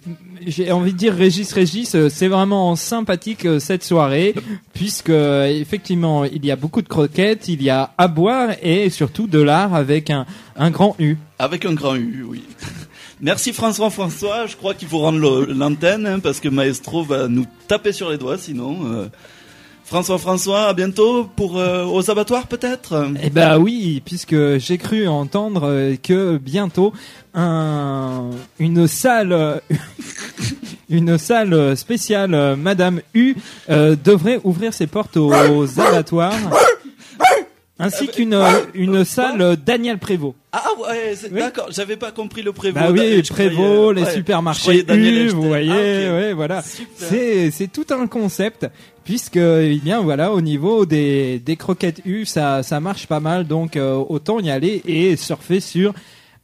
J'ai 0.46 0.70
envie 0.72 0.92
de 0.92 0.98
dire 0.98 1.14
Régis 1.14 1.52
Régis, 1.52 1.94
euh, 1.94 2.08
c'est 2.08 2.28
vraiment 2.28 2.76
sympathique 2.76 3.44
euh, 3.44 3.58
cette 3.58 3.82
soirée, 3.84 4.34
puisque 4.72 5.10
euh, 5.10 5.46
effectivement 5.46 6.24
il 6.24 6.44
y 6.46 6.50
a 6.50 6.56
beaucoup 6.56 6.80
de 6.82 6.88
croquettes, 6.88 7.48
il 7.48 7.62
y 7.62 7.70
a 7.70 7.92
à 7.98 8.06
boire 8.08 8.50
et 8.62 8.88
surtout 8.90 9.26
de 9.26 9.40
l'art 9.40 9.74
avec 9.74 10.10
un, 10.10 10.26
un 10.56 10.70
grand 10.70 10.94
U. 10.98 11.16
Avec 11.38 11.64
un 11.64 11.74
grand 11.74 11.96
U, 11.96 12.24
oui. 12.28 12.42
Merci 13.20 13.52
François 13.52 13.90
François, 13.90 14.46
je 14.46 14.56
crois 14.56 14.74
qu'il 14.74 14.88
faut 14.88 14.98
rendre 15.00 15.46
l'antenne 15.52 16.06
hein, 16.06 16.20
parce 16.20 16.38
que 16.40 16.48
Maestro 16.48 17.02
va 17.02 17.26
nous 17.28 17.46
taper 17.66 17.92
sur 17.92 18.10
les 18.10 18.16
doigts 18.18 18.38
sinon. 18.38 18.78
euh. 18.92 19.08
François 19.88 20.18
François, 20.18 20.64
à 20.68 20.74
bientôt 20.74 21.24
pour 21.34 21.58
euh, 21.58 21.86
aux 21.86 22.10
abattoirs 22.10 22.46
peut-être? 22.46 23.06
Eh 23.22 23.30
ben 23.30 23.58
oui, 23.58 24.02
puisque 24.04 24.58
j'ai 24.58 24.76
cru 24.76 25.08
entendre 25.08 25.62
euh, 25.64 25.96
que 25.96 26.36
bientôt 26.36 26.92
un, 27.32 28.28
une 28.58 28.86
salle, 28.86 29.62
une 30.90 31.16
salle 31.16 31.74
spéciale 31.76 32.56
Madame 32.56 33.00
U 33.14 33.34
euh, 33.70 33.96
devrait 34.02 34.40
ouvrir 34.44 34.74
ses 34.74 34.86
portes 34.86 35.16
aux, 35.16 35.32
aux 35.32 35.80
abattoirs, 35.80 36.34
ainsi 37.78 38.08
qu'une 38.08 38.34
euh, 38.34 38.46
une 38.74 39.06
salle 39.06 39.56
Daniel 39.64 39.96
Prévost. 39.96 40.34
Ah 40.52 40.64
ouais, 40.80 41.14
c'est- 41.14 41.30
Oui. 41.32 41.38
d'accord, 41.40 41.68
j'avais 41.70 41.96
pas 41.96 42.10
compris 42.10 42.42
le 42.42 42.52
prévôt. 42.52 42.78
Bah 42.80 42.88
oui, 42.90 43.22
Prévost, 43.22 43.96
les 43.96 44.02
ouais, 44.02 44.12
supermarchés 44.12 44.84
U, 44.90 45.28
vous 45.28 45.42
voyez, 45.42 45.70
Ah, 46.08 46.14
ouais, 46.14 46.32
voilà. 46.34 46.62
C'est 46.62 47.72
tout 47.72 47.86
un 47.90 48.06
concept 48.06 48.66
puisque 49.08 49.36
eh 49.36 49.80
bien 49.82 50.02
voilà 50.02 50.34
au 50.34 50.42
niveau 50.42 50.84
des 50.84 51.38
des 51.38 51.56
croquettes 51.56 52.02
U 52.04 52.26
ça 52.26 52.62
ça 52.62 52.78
marche 52.78 53.06
pas 53.06 53.20
mal 53.20 53.46
donc 53.46 53.78
euh, 53.78 53.94
autant 53.94 54.38
y 54.38 54.50
aller 54.50 54.82
et 54.84 55.16
surfer 55.16 55.60
sur 55.60 55.94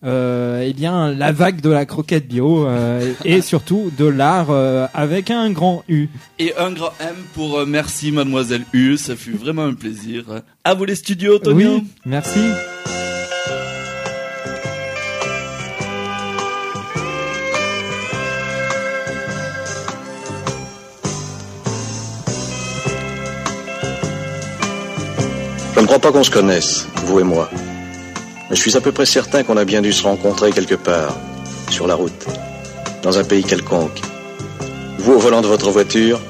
euh, 0.03 0.64
eh 0.66 0.72
bien 0.72 1.12
la 1.12 1.31
vague 1.31 1.61
de 1.61 1.68
la 1.68 1.85
croquette 1.85 2.27
bio 2.27 2.66
euh, 2.66 3.12
et 3.27 3.42
surtout 3.42 3.92
de 3.98 4.07
l'art 4.07 4.50
euh, 4.50 4.87
avec 4.94 5.31
un 5.31 5.50
grand 5.50 5.85
U. 5.88 6.09
Et 6.38 6.55
un 6.57 6.72
grand 6.72 6.92
M 7.00 7.16
pour 7.35 7.66
merci 7.66 8.12
mademoiselle 8.12 8.64
U, 8.72 8.96
ça 8.96 9.14
fut 9.14 9.33
vraiment 9.33 9.64
un 9.64 9.74
plaisir. 9.74 10.42
À 10.64 10.74
vous 10.74 10.85
les 10.85 10.94
studios. 10.94 11.40
Oui, 11.46 11.85
merci. 12.05 12.40
Je 25.75 25.81
ne 25.81 25.87
crois 25.87 25.99
pas 25.99 26.13
qu'on 26.13 26.23
se 26.23 26.31
connaisse, 26.31 26.87
vous 27.07 27.21
et 27.21 27.25
moi. 27.25 27.51
Mais 28.49 28.57
je 28.57 28.61
suis 28.61 28.77
à 28.77 28.81
peu 28.81 28.93
près 28.93 29.07
certain 29.07 29.43
qu'on 29.43 29.57
a 29.57 29.65
bien 29.65 29.83
dû 29.83 29.93
se 29.93 30.05
rencontrer 30.05 30.53
quelque 30.53 30.77
part, 30.77 31.17
sur 31.71 31.87
la 31.87 31.95
route, 31.95 32.27
dans 33.03 33.19
un 33.19 33.25
pays 33.25 33.43
quelconque. 33.43 34.01
Vous 34.99 35.15
au 35.15 35.19
volant 35.19 35.41
de 35.43 35.49
votre 35.49 35.71
voiture, 35.71 36.21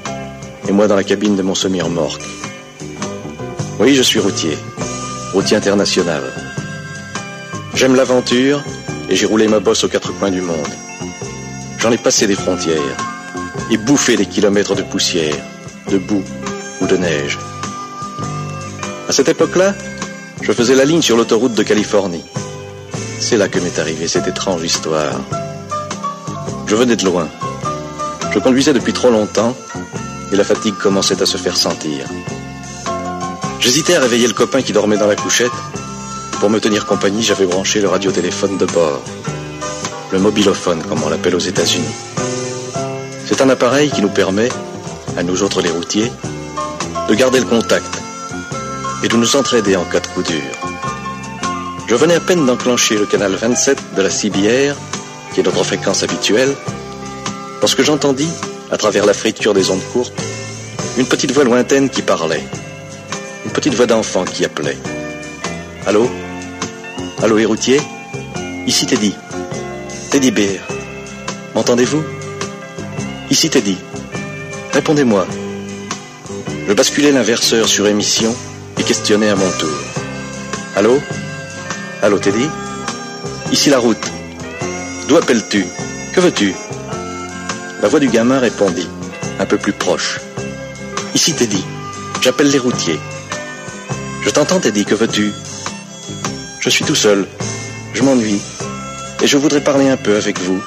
et 0.69 0.73
moi 0.73 0.89
dans 0.89 0.97
la 0.97 1.05
cabine 1.05 1.37
de 1.37 1.43
mon 1.43 1.55
semi-remorque. 1.55 2.23
Oui, 3.79 3.95
je 3.95 4.03
suis 4.03 4.21
routier, 4.21 4.57
routier 5.33 5.57
international. 5.57 6.23
J'aime 7.75 7.97
l'aventure, 7.97 8.63
et 9.11 9.17
j'ai 9.17 9.27
roulé 9.27 9.47
ma 9.49 9.61
bosse 9.61 9.85
aux 9.85 9.89
quatre 9.89 10.13
coins 10.19 10.31
du 10.31 10.41
monde. 10.41 10.73
j'en 11.79 11.93
ai 11.93 11.99
passé 11.99 12.27
des 12.27 12.35
frontières 12.35 12.97
et 13.71 13.77
bouffé 13.77 14.17
des 14.17 14.25
kilomètres 14.25 14.75
de 14.75 14.83
poussière, 14.83 15.37
de 15.91 15.99
boue 15.99 16.25
ou 16.81 16.87
de 16.87 16.97
neige. 16.97 17.39
À 19.07 19.13
cette 19.13 19.29
époque-là, 19.29 19.75
je 20.41 20.53
faisais 20.53 20.75
la 20.75 20.87
ligne 20.87 21.03
sur 21.03 21.17
l'autoroute 21.17 21.53
de 21.53 21.63
Californie. 21.63 22.25
C'est 23.21 23.37
là 23.37 23.49
que 23.49 23.59
m'est 23.59 23.79
arrivée 23.79 24.09
cette 24.09 24.27
étrange 24.27 24.63
histoire. 24.63 25.21
Je 26.67 26.75
venais 26.75 26.97
de 26.97 27.05
loin. 27.05 27.29
Je 28.33 28.39
conduisais 28.39 28.73
depuis 28.73 28.95
trop 28.95 29.11
longtemps 29.11 29.55
et 30.33 30.37
la 30.37 30.45
fatigue 30.45 30.77
commençait 30.77 31.21
à 31.21 31.27
se 31.27 31.37
faire 31.37 31.57
sentir. 31.57 32.07
J'hésitais 33.61 33.95
à 33.95 34.01
réveiller 34.01 34.27
le 34.27 34.33
copain 34.33 34.63
qui 34.63 34.73
dormait 34.73 34.97
dans 34.97 35.07
la 35.07 35.17
couchette. 35.17 35.53
Pour 36.41 36.49
me 36.49 36.59
tenir 36.59 36.87
compagnie, 36.87 37.23
j'avais 37.23 37.47
branché 37.47 37.81
le 37.81 37.89
radiotéléphone 37.89 38.57
de 38.57 38.65
bord. 38.65 39.03
Le 40.13 40.19
mobilophone, 40.19 40.83
comme 40.83 41.03
on 41.03 41.11
l'appelle 41.11 41.37
aux 41.37 41.39
États-Unis. 41.39 41.95
C'est 43.27 43.43
un 43.43 43.51
appareil 43.51 43.91
qui 43.91 44.01
nous 44.01 44.09
permet, 44.09 44.49
à 45.17 45.23
nous 45.23 45.43
autres 45.43 45.61
les 45.61 45.71
routiers, 45.71 46.11
de 47.09 47.15
garder 47.15 47.41
le 47.41 47.47
contact 47.47 48.04
et 49.05 49.09
de 49.09 49.17
nous 49.17 49.37
entraider 49.37 49.77
en 49.77 49.85
cas 49.85 50.01
de 50.01 50.07
coup 50.07 50.23
dur. 50.23 50.41
Je 51.87 51.95
venais 51.95 52.15
à 52.15 52.21
peine 52.21 52.47
d'enclencher 52.47 52.97
le 52.97 53.05
canal 53.05 53.33
27 53.35 53.95
de 53.95 54.01
la 54.01 54.09
CBR, 54.09 54.75
qui 55.33 55.41
est 55.41 55.43
notre 55.43 55.63
fréquence 55.63 56.03
habituelle, 56.03 56.55
lorsque 57.61 57.83
j'entendis, 57.83 58.31
à 58.71 58.79
travers 58.79 59.05
la 59.05 59.13
friture 59.13 59.53
des 59.53 59.71
ondes 59.71 59.85
courtes, 59.93 60.15
une 60.97 61.05
petite 61.05 61.33
voix 61.33 61.45
lointaine 61.45 61.91
qui 61.91 62.01
parlait. 62.01 62.43
Une 63.45 63.51
petite 63.51 63.75
voix 63.75 63.85
d'enfant 63.85 64.25
qui 64.25 64.43
appelait. 64.43 64.79
Allô? 65.87 66.09
Allô, 67.23 67.37
les 67.37 67.45
routiers 67.45 67.83
Ici 68.67 68.87
Teddy. 68.87 69.15
Teddy 70.11 70.31
Bear. 70.31 70.67
M'entendez-vous? 71.55 72.03
Ici 73.31 73.51
Teddy. 73.51 73.77
Répondez-moi. 74.73 75.27
Je 76.67 76.73
basculais 76.73 77.13
l'inverseur 77.13 77.69
sur 77.69 77.87
émission 77.87 78.35
et 78.79 78.83
questionnais 78.83 79.29
à 79.29 79.37
mon 79.37 79.51
tour. 79.59 79.79
Allô? 80.77 81.01
Allô 82.03 82.19
Teddy? 82.19 82.49
Ici 83.53 83.71
la 83.71 83.79
route. 83.79 84.11
D'où 85.09 85.17
appelles-tu? 85.17 85.67
Que 86.13 86.21
veux-tu? 86.21 86.55
La 87.83 87.89
voix 87.89 88.01
du 88.01 88.09
gamin 88.09 88.39
répondit, 88.39 88.89
un 89.39 89.47
peu 89.47 89.59
plus 89.59 89.73
proche. 89.73 90.21
Ici 91.15 91.35
Teddy. 91.35 91.65
J'appelle 92.21 92.51
les 92.51 92.59
routiers. 92.59 92.99
Je 94.23 94.31
t'entends 94.31 94.61
Teddy, 94.61 94.85
que 94.85 94.95
veux-tu? 94.95 95.33
Je 96.61 96.71
suis 96.71 96.85
tout 96.85 96.95
seul. 96.95 97.27
Je 97.93 98.03
m'ennuie. 98.03 98.41
Et 99.23 99.27
je 99.27 99.37
voudrais 99.37 99.61
parler 99.61 99.89
un 99.89 99.97
peu 99.97 100.17
avec 100.17 100.41
vous. 100.41 100.63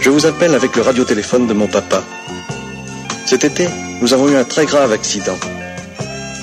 Je 0.00 0.10
vous 0.10 0.26
appelle 0.26 0.54
avec 0.54 0.74
le 0.74 0.82
radiotéléphone 0.82 1.46
de 1.46 1.52
mon 1.52 1.68
papa. 1.68 2.02
Cet 3.26 3.44
été, 3.44 3.68
nous 4.00 4.12
avons 4.12 4.28
eu 4.28 4.36
un 4.36 4.44
très 4.44 4.66
grave 4.66 4.92
accident. 4.92 5.38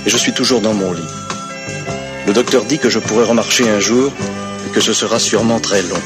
Et 0.05 0.09
je 0.09 0.17
suis 0.17 0.33
toujours 0.33 0.61
dans 0.61 0.73
mon 0.73 0.93
lit. 0.93 1.01
Le 2.27 2.33
docteur 2.33 2.65
dit 2.65 2.79
que 2.79 2.89
je 2.89 2.99
pourrai 2.99 3.25
remarcher 3.25 3.69
un 3.69 3.79
jour 3.79 4.11
et 4.67 4.69
que 4.71 4.81
ce 4.81 4.93
sera 4.93 5.19
sûrement 5.19 5.59
très 5.59 5.81
long. 5.81 6.01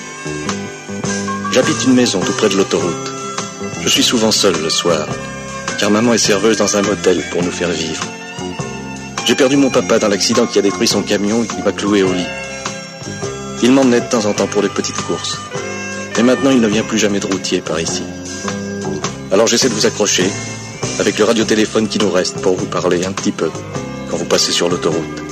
J'habite 1.52 1.84
une 1.86 1.94
maison 1.94 2.20
tout 2.20 2.34
près 2.34 2.50
de 2.50 2.56
l'autoroute. 2.56 3.12
Je 3.84 3.90
suis 3.90 4.04
souvent 4.04 4.32
seul 4.32 4.56
le 4.62 4.70
soir, 4.70 5.08
car 5.80 5.92
maman 5.92 6.14
est 6.14 6.18
serveuse 6.18 6.58
dans 6.58 6.78
un 6.78 6.82
motel 6.82 7.24
pour 7.32 7.44
nous 7.44 7.52
faire 7.52 7.70
vivre. 7.70 8.04
J'ai 9.26 9.36
perdu 9.36 9.58
mon 9.58 9.70
papa 9.70 10.00
dans 10.00 10.08
l'accident 10.08 10.48
qui 10.48 10.60
a 10.60 10.62
détruit 10.62 10.88
son 10.88 11.04
camion 11.04 11.44
et 11.44 11.48
qui 11.48 11.62
m'a 11.62 11.72
cloué 11.72 12.04
au 12.04 12.14
lit. 12.14 12.26
Il 13.62 13.72
m'emmenait 13.72 14.02
de 14.02 14.10
temps 14.10 14.26
en 14.26 14.34
temps 14.34 14.48
pour 14.48 14.62
des 14.62 14.70
petites 14.70 15.02
courses. 15.02 15.38
Et 16.18 16.24
maintenant, 16.24 16.52
il 16.52 16.62
ne 16.62 16.68
vient 16.68 16.84
plus 16.84 17.00
jamais 17.00 17.20
de 17.20 17.28
routier 17.28 17.62
par 17.62 17.80
ici. 17.80 18.04
Alors 19.32 19.48
j'essaie 19.48 19.70
de 19.70 19.74
vous 19.74 19.86
accrocher 19.86 20.30
avec 21.00 21.18
le 21.18 21.26
radiotéléphone 21.26 21.88
qui 21.88 22.00
nous 22.00 22.12
reste 22.12 22.40
pour 22.42 22.56
vous 22.56 22.68
parler 22.68 23.06
un 23.06 23.12
petit 23.12 23.32
peu 23.32 23.50
vous 24.18 24.26
passez 24.26 24.52
sur 24.52 24.70
l'autoroute. 24.70 25.24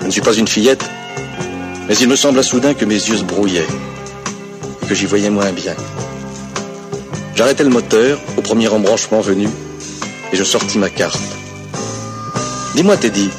Je 0.00 0.06
ne 0.06 0.10
suis 0.10 0.20
pas 0.20 0.34
une 0.34 0.48
fillette, 0.48 0.84
mais 1.88 1.96
il 1.96 2.08
me 2.08 2.16
sembla 2.16 2.42
soudain 2.42 2.74
que 2.74 2.84
mes 2.84 2.94
yeux 2.94 3.16
se 3.16 3.24
brouillaient 3.24 3.66
et 4.82 4.86
que 4.86 4.94
j'y 4.94 5.06
voyais 5.06 5.30
moins 5.30 5.52
bien. 5.52 5.74
J'arrêtai 7.34 7.62
le 7.64 7.70
moteur 7.70 8.18
au 8.36 8.42
premier 8.42 8.68
embranchement 8.68 9.20
venu 9.20 9.48
et 10.32 10.36
je 10.36 10.44
sortis 10.44 10.78
ma 10.78 10.90
carte. 10.90 11.20
Dis-moi, 12.74 12.96
Teddy, 12.96 13.30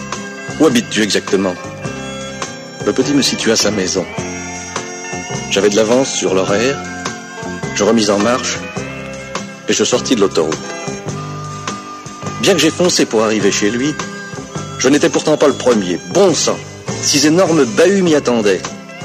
où 0.59 0.65
habites-tu 0.65 1.01
exactement? 1.01 1.55
Le 2.85 2.93
petit 2.93 3.13
me 3.13 3.21
situa 3.21 3.55
sa 3.55 3.71
maison. 3.71 4.05
J'avais 5.51 5.69
de 5.69 5.75
l'avance 5.75 6.11
sur 6.11 6.33
l'horaire, 6.33 6.77
je 7.75 7.83
remis 7.83 8.09
en 8.09 8.19
marche 8.19 8.57
et 9.67 9.73
je 9.73 9.83
sortis 9.83 10.15
de 10.15 10.21
l'autoroute. 10.21 10.78
Bien 12.41 12.53
que 12.53 12.59
j'ai 12.59 12.71
foncé 12.71 13.05
pour 13.05 13.23
arriver 13.23 13.51
chez 13.51 13.69
lui, 13.69 13.93
je 14.77 14.87
n'étais 14.87 15.09
pourtant 15.09 15.37
pas 15.37 15.47
le 15.47 15.53
premier. 15.53 15.99
Bon 16.13 16.33
sang 16.33 16.57
Six 17.01 17.25
énormes 17.25 17.65
bahuts 17.65 18.01
m'y 18.01 18.15
attendaient. 18.15 18.61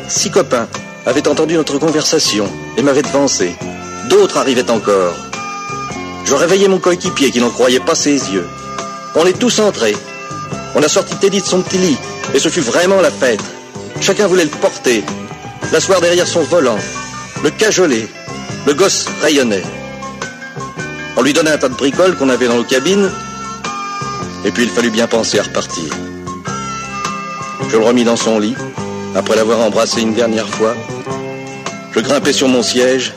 Six 0.09 0.31
copains 0.31 0.68
avaient 1.07 1.27
entendu 1.29 1.55
notre 1.55 1.79
conversation 1.79 2.47
et 2.77 2.83
m'avaient 2.83 3.03
devancé. 3.03 3.55
D'autres 4.09 4.37
arrivaient 4.37 4.70
encore. 4.70 5.14
Je 6.25 6.35
réveillais 6.35 6.68
mon 6.68 6.79
coéquipier 6.79 7.31
qui 7.31 7.40
n'en 7.40 7.51
croyait 7.51 7.81
pas 7.81 7.94
ses 7.94 8.33
yeux. 8.33 8.47
On 9.14 9.27
est 9.27 9.38
tous 9.38 9.59
entrés. 9.59 9.97
On 10.75 10.83
a 10.83 10.88
sorti 10.88 11.14
Teddy 11.16 11.40
de 11.40 11.47
son 11.47 11.62
petit 11.62 11.79
lit 11.79 11.99
et 12.35 12.38
ce 12.38 12.49
fut 12.49 12.61
vraiment 12.61 13.01
la 13.01 13.11
fête. 13.11 13.42
Chacun 14.01 14.27
voulait 14.27 14.44
le 14.44 14.51
porter, 14.51 15.05
l'asseoir 15.73 16.01
derrière 16.01 16.27
son 16.27 16.42
volant, 16.42 16.79
le 17.42 17.51
cajoler. 17.51 18.09
Le 18.66 18.75
gosse 18.75 19.07
rayonnait. 19.20 19.62
On 21.16 21.23
lui 21.23 21.33
donnait 21.33 21.51
un 21.51 21.59
tas 21.59 21.68
de 21.68 21.75
bricoles 21.75 22.16
qu'on 22.16 22.31
avait 22.31 22.49
dans 22.49 22.57
nos 22.57 22.64
cabines, 22.64 23.11
et 24.44 24.50
puis 24.50 24.64
il 24.64 24.70
fallut 24.70 24.90
bien 24.90 25.07
penser 25.07 25.38
à 25.38 25.42
repartir. 25.42 25.85
Je 27.68 27.76
le 27.76 27.85
remis 27.85 28.04
dans 28.04 28.16
son 28.16 28.38
lit, 28.38 28.54
après 29.14 29.37
l'avoir 29.37 29.61
embrassé 29.61 30.00
une 30.00 30.14
dernière 30.14 30.48
fois. 30.48 30.74
Je 31.92 32.00
grimpais 32.00 32.33
sur 32.33 32.48
mon 32.48 32.62
siège 32.62 33.14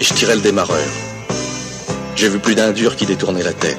et 0.00 0.04
je 0.04 0.14
tirais 0.14 0.34
le 0.34 0.42
démarreur. 0.42 0.86
J'ai 2.16 2.28
vu 2.28 2.38
plus 2.38 2.54
d'un 2.54 2.72
dur 2.72 2.96
qui 2.96 3.06
détournait 3.06 3.42
la 3.42 3.52
tête. 3.52 3.78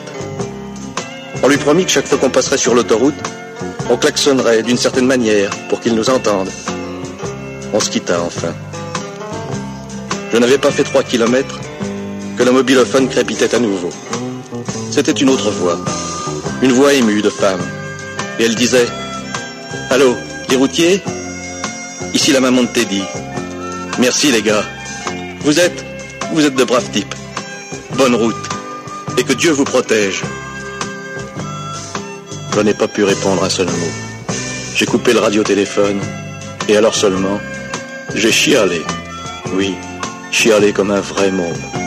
On 1.44 1.48
lui 1.48 1.58
promit 1.58 1.86
que 1.86 1.92
chaque 1.92 2.08
fois 2.08 2.18
qu'on 2.18 2.30
passerait 2.30 2.58
sur 2.58 2.74
l'autoroute, 2.74 3.16
on 3.90 3.98
klaxonnerait 3.98 4.64
d'une 4.64 4.78
certaine 4.78 5.06
manière 5.06 5.50
pour 5.70 5.80
qu'il 5.80 5.96
nous 5.96 6.10
entende. 6.10 6.50
On 7.74 7.80
se 7.80 7.90
quitta 7.90 8.22
enfin. 8.22 8.54
Je 10.32 10.38
n'avais 10.38 10.58
pas 10.58 10.72
fait 10.72 10.84
trois 10.84 11.04
kilomètres 11.04 11.60
que 12.38 12.44
le 12.44 12.52
mobilophone 12.52 13.10
crépitait 13.10 13.54
à 13.54 13.60
nouveau. 13.60 13.90
C'était 14.92 15.12
une 15.12 15.30
autre 15.30 15.52
voix, 15.52 15.78
une 16.62 16.72
voix 16.74 16.94
émue 16.94 17.22
de 17.22 17.30
femme. 17.30 17.62
Et 18.40 18.44
elle 18.44 18.56
disait 18.56 18.88
Allô, 19.90 20.16
les 20.50 20.56
routiers? 20.56 21.02
Ici 22.14 22.32
la 22.32 22.40
maman 22.40 22.64
de 22.64 22.68
Teddy. 22.68 23.04
Merci 24.00 24.32
les 24.32 24.42
gars. 24.42 24.64
Vous 25.42 25.60
êtes, 25.60 25.84
vous 26.34 26.46
êtes 26.46 26.56
de 26.56 26.64
braves 26.64 26.90
types. 26.92 27.16
Bonne 27.96 28.16
route. 28.16 28.36
Et 29.18 29.24
que 29.24 29.34
Dieu 29.34 29.52
vous 29.52 29.64
protège. 29.64 30.24
Je 32.54 32.60
n'ai 32.60 32.74
pas 32.74 32.88
pu 32.88 33.04
répondre 33.04 33.44
un 33.44 33.50
seul 33.50 33.68
mot. 33.68 33.94
J'ai 34.76 34.86
coupé 34.86 35.14
le 35.14 35.20
radiotéléphone. 35.20 36.00
Et 36.68 36.78
alors 36.78 36.96
seulement, 36.96 37.40
j'ai 38.14 38.32
chialé. 38.32 38.82
Oui, 39.54 39.74
chialé 40.32 40.74
comme 40.74 40.92
un 40.92 41.02
vrai 41.02 41.32
môme. 41.32 41.81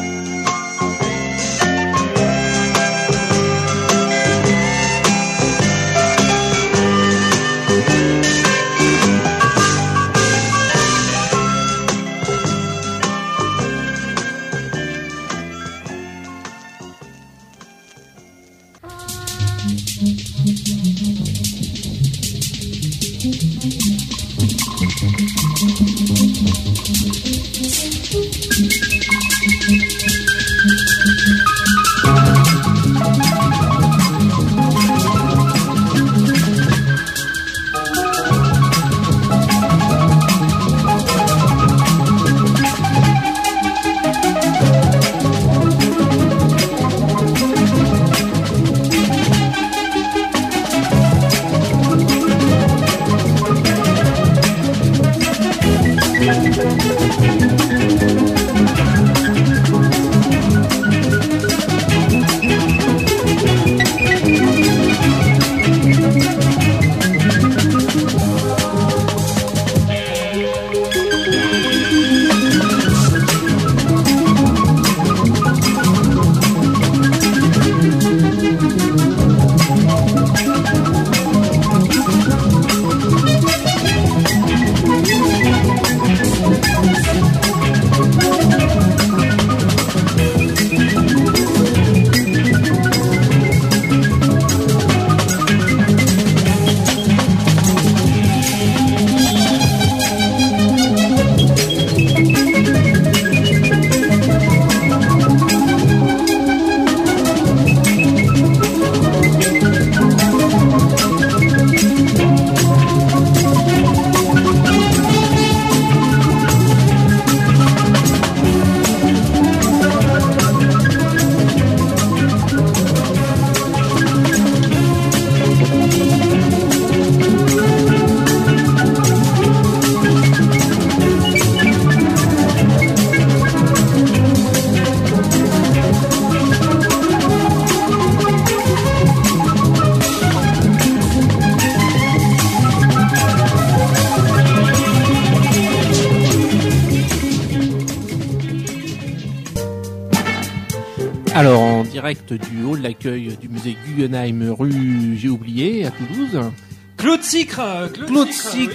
Claude 157.24 157.30
Sicre 157.30 157.90
Claude, 157.90 158.28
oui. 158.54 158.68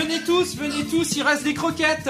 Venez 0.00 0.20
tous, 0.24 0.56
venez 0.56 0.84
tous, 0.90 1.14
il 1.14 1.22
reste 1.22 1.44
des 1.44 1.52
croquettes 1.52 2.08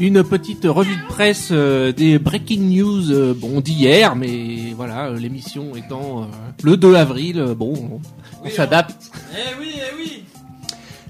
Une 0.00 0.24
petite 0.24 0.64
revue 0.64 0.96
de 0.96 1.06
presse 1.06 1.48
euh, 1.52 1.92
des 1.92 2.18
breaking 2.18 2.62
news, 2.62 3.10
euh, 3.10 3.34
bon, 3.34 3.60
d'hier, 3.60 4.16
mais 4.16 4.72
voilà, 4.74 5.08
euh, 5.08 5.18
l'émission 5.18 5.76
étant 5.76 6.28
le 6.62 6.78
2 6.78 6.94
avril, 6.94 7.54
bon, 7.56 8.00
on, 8.42 8.48
s'adapte. 8.48 9.10
Eh 9.34 9.60
oui, 9.60 9.74
eh 9.76 9.94
oui 9.98 10.22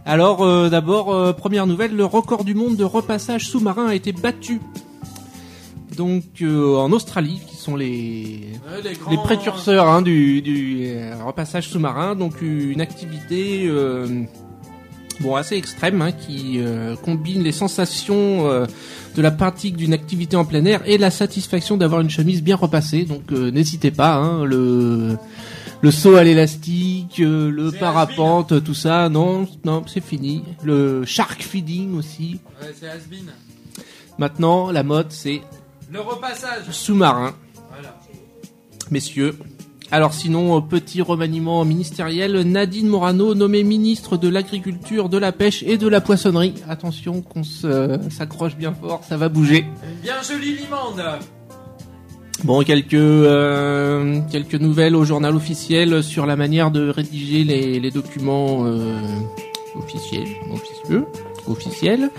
Alors, 0.04 0.68
d'abord, 0.68 1.36
première 1.36 1.68
nouvelle, 1.68 1.94
le 1.94 2.04
record 2.04 2.42
du 2.42 2.54
monde 2.54 2.76
de 2.76 2.84
repassage 2.84 3.46
sous-marin 3.46 3.86
a 3.86 3.94
été 3.94 4.10
battu. 4.10 4.60
Donc, 5.96 6.24
en 6.42 6.90
Australie, 6.90 7.40
sont 7.66 7.76
les, 7.76 8.40
Ouais, 8.68 8.82
les 8.82 8.94
grands- 8.94 9.10
les 9.10 9.16
précurseurs 9.18 9.86
hein, 9.88 10.02
du, 10.02 10.40
du 10.42 10.84
euh, 10.86 11.14
repassage 11.24 11.68
sous-marin, 11.68 12.14
donc 12.16 12.34
une 12.42 12.80
activité 12.80 13.66
euh, 13.66 14.22
bon 15.20 15.34
assez 15.34 15.56
extrême 15.56 16.00
hein, 16.02 16.12
qui 16.12 16.58
euh, 16.60 16.94
combine 16.96 17.42
les 17.42 17.52
sensations 17.52 18.48
euh, 18.48 18.66
de 19.16 19.22
la 19.22 19.30
pratique 19.30 19.76
d'une 19.76 19.92
activité 19.94 20.36
en 20.36 20.44
plein 20.44 20.64
air 20.64 20.80
et 20.86 20.98
la 20.98 21.10
satisfaction 21.10 21.76
d'avoir 21.76 22.00
une 22.02 22.10
chemise 22.10 22.42
bien 22.42 22.56
repassée. 22.56 23.04
Donc 23.04 23.24
euh, 23.32 23.50
n'hésitez 23.50 23.90
pas, 23.90 24.14
hein, 24.16 24.44
le 24.44 25.16
le 25.82 25.90
saut 25.90 26.16
à 26.16 26.24
l'élastique, 26.24 27.18
le 27.18 27.70
parapente, 27.70 28.64
tout 28.64 28.74
ça, 28.74 29.08
non, 29.10 29.46
non, 29.64 29.84
c'est 29.86 30.02
fini. 30.02 30.42
Le 30.64 31.04
shark 31.04 31.42
feeding 31.42 31.94
aussi. 31.98 32.40
Ouais. 32.62 32.72
Maintenant, 34.18 34.70
la 34.72 34.82
mode, 34.82 35.08
c'est 35.10 35.42
Le 35.92 36.00
repassage 36.00 36.64
sous-marin. 36.70 37.34
Messieurs. 38.90 39.36
Alors 39.90 40.14
sinon, 40.14 40.56
euh, 40.56 40.60
petit 40.60 41.00
remaniement 41.00 41.64
ministériel, 41.64 42.40
Nadine 42.42 42.88
Morano 42.88 43.34
nommée 43.34 43.62
ministre 43.62 44.16
de 44.16 44.28
l'Agriculture, 44.28 45.08
de 45.08 45.18
la 45.18 45.30
Pêche 45.30 45.62
et 45.62 45.76
de 45.76 45.86
la 45.86 46.00
Poissonnerie. 46.00 46.54
Attention 46.68 47.22
qu'on 47.22 47.44
s'accroche 47.44 48.56
bien 48.56 48.74
fort, 48.74 49.04
ça 49.08 49.16
va 49.16 49.28
bouger. 49.28 49.64
Bien 50.02 50.16
jolie 50.28 50.56
limande 50.56 51.02
Bon, 52.44 52.62
quelques 52.62 52.94
euh, 52.94 54.20
quelques 54.30 54.56
nouvelles 54.56 54.94
au 54.94 55.04
journal 55.04 55.34
officiel 55.34 56.02
sur 56.02 56.26
la 56.26 56.36
manière 56.36 56.70
de 56.70 56.88
rédiger 56.90 57.44
les, 57.44 57.80
les 57.80 57.90
documents 57.90 58.66
euh, 58.66 59.00
officiels, 59.74 60.28
officieux, 60.52 61.06
officiels. 61.46 62.10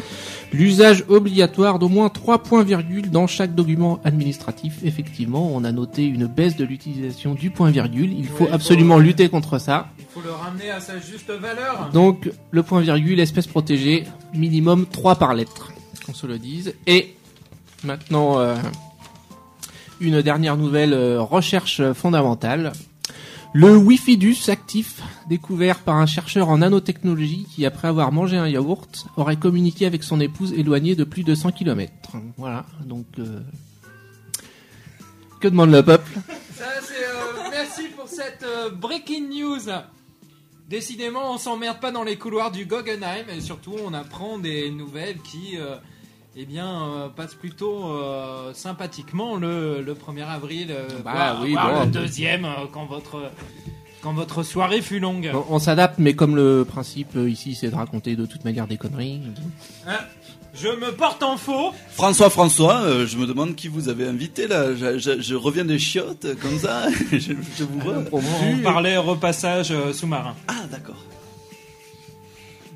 L'usage 0.53 1.03
obligatoire 1.09 1.77
d'au 1.77 1.89
moins 1.89 2.09
trois 2.09 2.41
points 2.41 2.63
virgule 2.63 3.09
dans 3.11 3.27
chaque 3.27 3.53
document 3.53 3.99
administratif. 4.05 4.77
Effectivement, 4.83 5.51
on 5.53 5.63
a 5.65 5.71
noté 5.73 6.05
une 6.05 6.25
baisse 6.25 6.55
de 6.55 6.63
l'utilisation 6.63 7.33
du 7.33 7.49
point 7.49 7.69
virgule. 7.69 8.13
Il 8.13 8.25
faut 8.25 8.45
il 8.45 8.47
faut- 8.47 8.53
absolument 8.53 8.97
lutter 8.97 9.27
contre 9.29 9.59
ça. 9.59 9.89
Il 9.99 10.05
faut 10.05 10.21
le 10.21 10.31
ramener 10.31 10.69
à 10.69 10.79
sa 10.79 10.99
juste 10.99 11.29
valeur 11.29 11.89
Donc, 11.93 12.31
le 12.51 12.63
point 12.63 12.79
virgule, 12.79 13.19
espèce 13.19 13.45
protégée, 13.47 14.05
minimum 14.33 14.85
3 14.85 15.15
par 15.15 15.33
lettre, 15.33 15.71
qu'on 16.05 16.13
se 16.13 16.25
le 16.25 16.39
dise. 16.39 16.73
Et 16.87 17.13
maintenant, 17.83 18.39
euh, 18.39 18.55
une 19.99 20.21
dernière 20.21 20.55
nouvelle 20.55 20.93
euh, 20.93 21.21
recherche 21.21 21.81
fondamentale. 21.93 22.71
Le 23.59 23.75
Wi-Fi-Dus 23.75 24.49
actif, 24.49 25.01
découvert 25.27 25.79
par 25.79 25.95
un 25.95 26.05
chercheur 26.05 26.49
en 26.49 26.59
nanotechnologie 26.59 27.47
qui, 27.49 27.65
après 27.65 27.87
avoir 27.87 28.11
mangé 28.11 28.37
un 28.37 28.47
yaourt, 28.47 29.07
aurait 29.15 29.37
communiqué 29.37 29.87
avec 29.87 30.03
son 30.03 30.19
épouse 30.19 30.53
éloignée 30.53 30.93
de 30.93 31.03
plus 31.03 31.23
de 31.23 31.33
100 31.33 31.53
km. 31.53 31.91
Voilà, 32.37 32.67
donc... 32.85 33.07
euh, 33.17 33.39
Que 35.41 35.47
demande 35.47 35.71
le 35.71 35.81
peuple? 35.81 36.19
Ça, 36.55 36.65
euh, 36.65 37.47
merci 37.49 37.87
pour 37.97 38.07
cette 38.07 38.43
euh, 38.43 38.69
breaking 38.69 39.27
news. 39.29 39.71
Décidément, 40.69 41.33
on 41.33 41.39
s'emmerde 41.39 41.79
pas 41.79 41.89
dans 41.91 42.03
les 42.03 42.17
couloirs 42.17 42.51
du 42.51 42.65
Guggenheim 42.67 43.25
et 43.35 43.41
surtout, 43.41 43.73
on 43.83 43.91
apprend 43.95 44.37
des 44.37 44.69
nouvelles 44.69 45.17
qui, 45.23 45.57
euh, 45.57 45.77
eh 46.39 46.45
bien, 46.45 46.67
euh, 46.67 47.09
passent 47.09 47.33
plutôt 47.35 47.85
euh, 47.89 48.53
sympathiquement 48.53 49.35
le, 49.37 49.81
le 49.81 49.93
1er 49.93 50.25
avril, 50.27 50.67
euh, 50.71 50.87
Bah 51.03 51.11
voire- 51.13 51.41
oui, 51.41 51.51
voire 51.53 51.73
bon. 51.73 51.79
le 51.85 51.91
deuxième 51.91 52.45
euh, 52.45 52.65
quand 52.71 52.85
votre 52.85 53.31
quand 54.03 54.13
votre 54.13 54.43
soirée 54.43 54.81
fut 54.81 54.99
longue. 54.99 55.31
On, 55.33 55.55
on 55.55 55.59
s'adapte, 55.59 55.95
mais 55.97 56.13
comme 56.13 56.35
le 56.35 56.63
principe 56.65 57.17
ici, 57.27 57.55
c'est 57.55 57.69
de 57.71 57.75
raconter 57.75 58.15
de 58.15 58.25
toute 58.27 58.45
manière 58.45 58.67
des 58.67 58.77
conneries. 58.77 59.21
Hein, 59.87 59.97
je 60.53 60.67
me 60.67 60.91
porte 60.91 61.23
en 61.23 61.35
faux. 61.37 61.71
François, 61.89 62.29
François, 62.29 62.81
euh, 62.81 63.07
je 63.07 63.17
me 63.17 63.25
demande 63.25 63.55
qui 63.55 63.67
vous 63.67 63.89
avez 63.89 64.07
invité 64.07 64.47
là. 64.47 64.75
Je, 64.75 64.99
je- 64.99 65.19
je 65.19 65.35
reviens 65.35 65.65
des 65.65 65.79
chiottes 65.79 66.27
comme 66.41 66.59
ça. 66.59 66.83
je, 67.11 67.17
je 67.57 67.63
vous 67.63 67.79
vois. 67.79 67.95
On 68.11 68.61
parlait 68.63 68.97
repassage 68.97 69.71
euh, 69.71 69.91
sous-marin. 69.93 70.35
Ah 70.47 70.53
d'accord. 70.71 71.03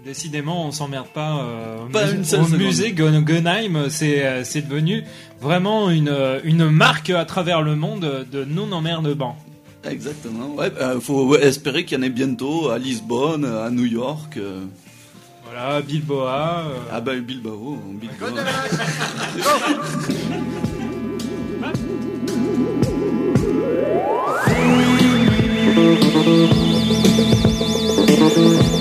Décidément, 0.03 0.65
on 0.65 0.71
s'emmerde 0.71 1.07
pas. 1.13 1.43
euh, 1.43 1.77
Pas 1.91 2.05
musée- 2.05 2.15
une 2.17 2.23
seule 2.25 2.41
au 2.41 2.45
seconde. 2.45 2.59
musée 2.61 2.91
Guggenheim, 2.91 3.87
c'est 3.89 4.25
euh, 4.25 4.43
c'est 4.43 4.67
devenu 4.67 5.03
vraiment 5.39 5.89
une 5.91 6.09
euh, 6.09 6.39
une 6.43 6.69
marque 6.69 7.11
à 7.11 7.23
travers 7.25 7.61
le 7.61 7.75
monde 7.75 8.25
de 8.31 8.43
non 8.43 8.71
emmerdement. 8.71 9.37
Exactement. 9.83 10.55
Ouais, 10.55 10.71
euh, 10.79 10.99
faut 10.99 11.35
espérer 11.37 11.85
qu'il 11.85 11.97
y 11.97 12.01
en 12.01 12.03
ait 12.03 12.09
bientôt 12.09 12.69
à 12.69 12.77
Lisbonne, 12.79 13.45
à 13.45 13.69
New 13.69 13.85
York. 13.85 14.37
euh. 14.37 14.65
Voilà, 15.45 15.81
Bilboa. 15.81 16.63
euh, 16.67 16.77
Ah 16.91 17.01
bah 17.01 17.13
Bilbao, 17.15 17.77
Bilbao. 17.91 18.27
L'étoile 18.31 18.45
du 28.45 28.80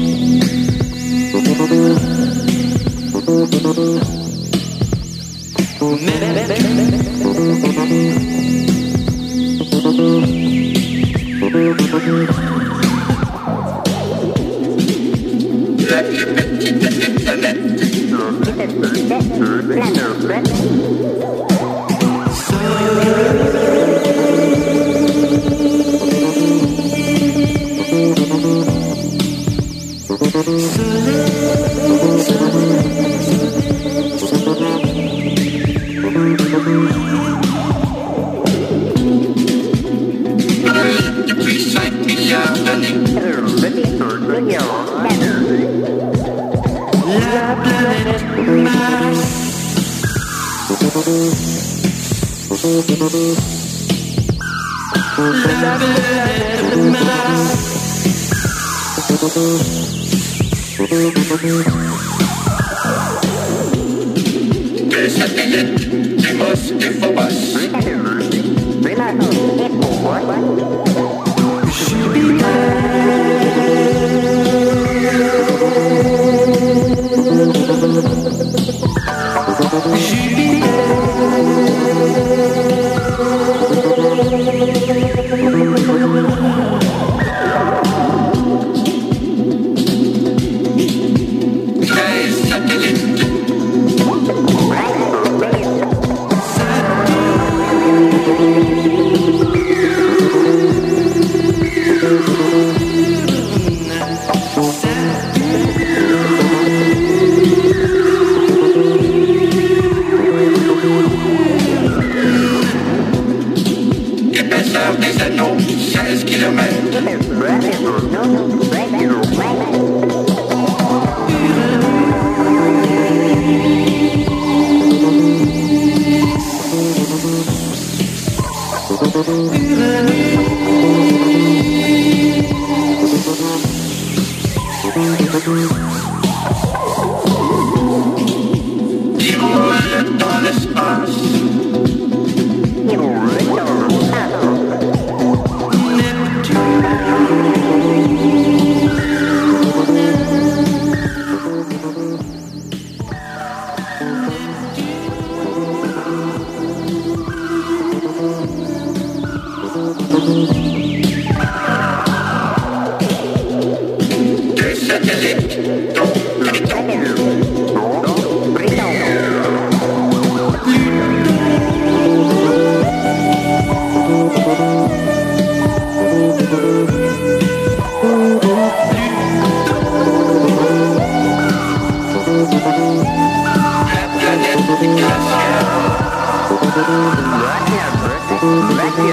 Mamie 187.21 189.11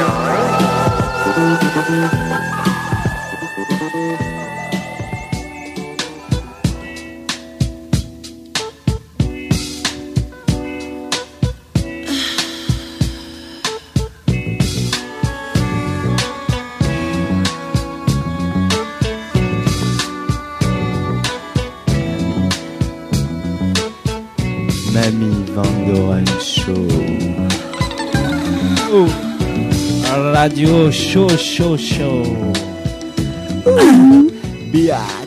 Radio 30.48 30.90
show 30.90 31.28
show 31.28 31.76
show. 31.76 32.22
Biatch. 34.72 35.17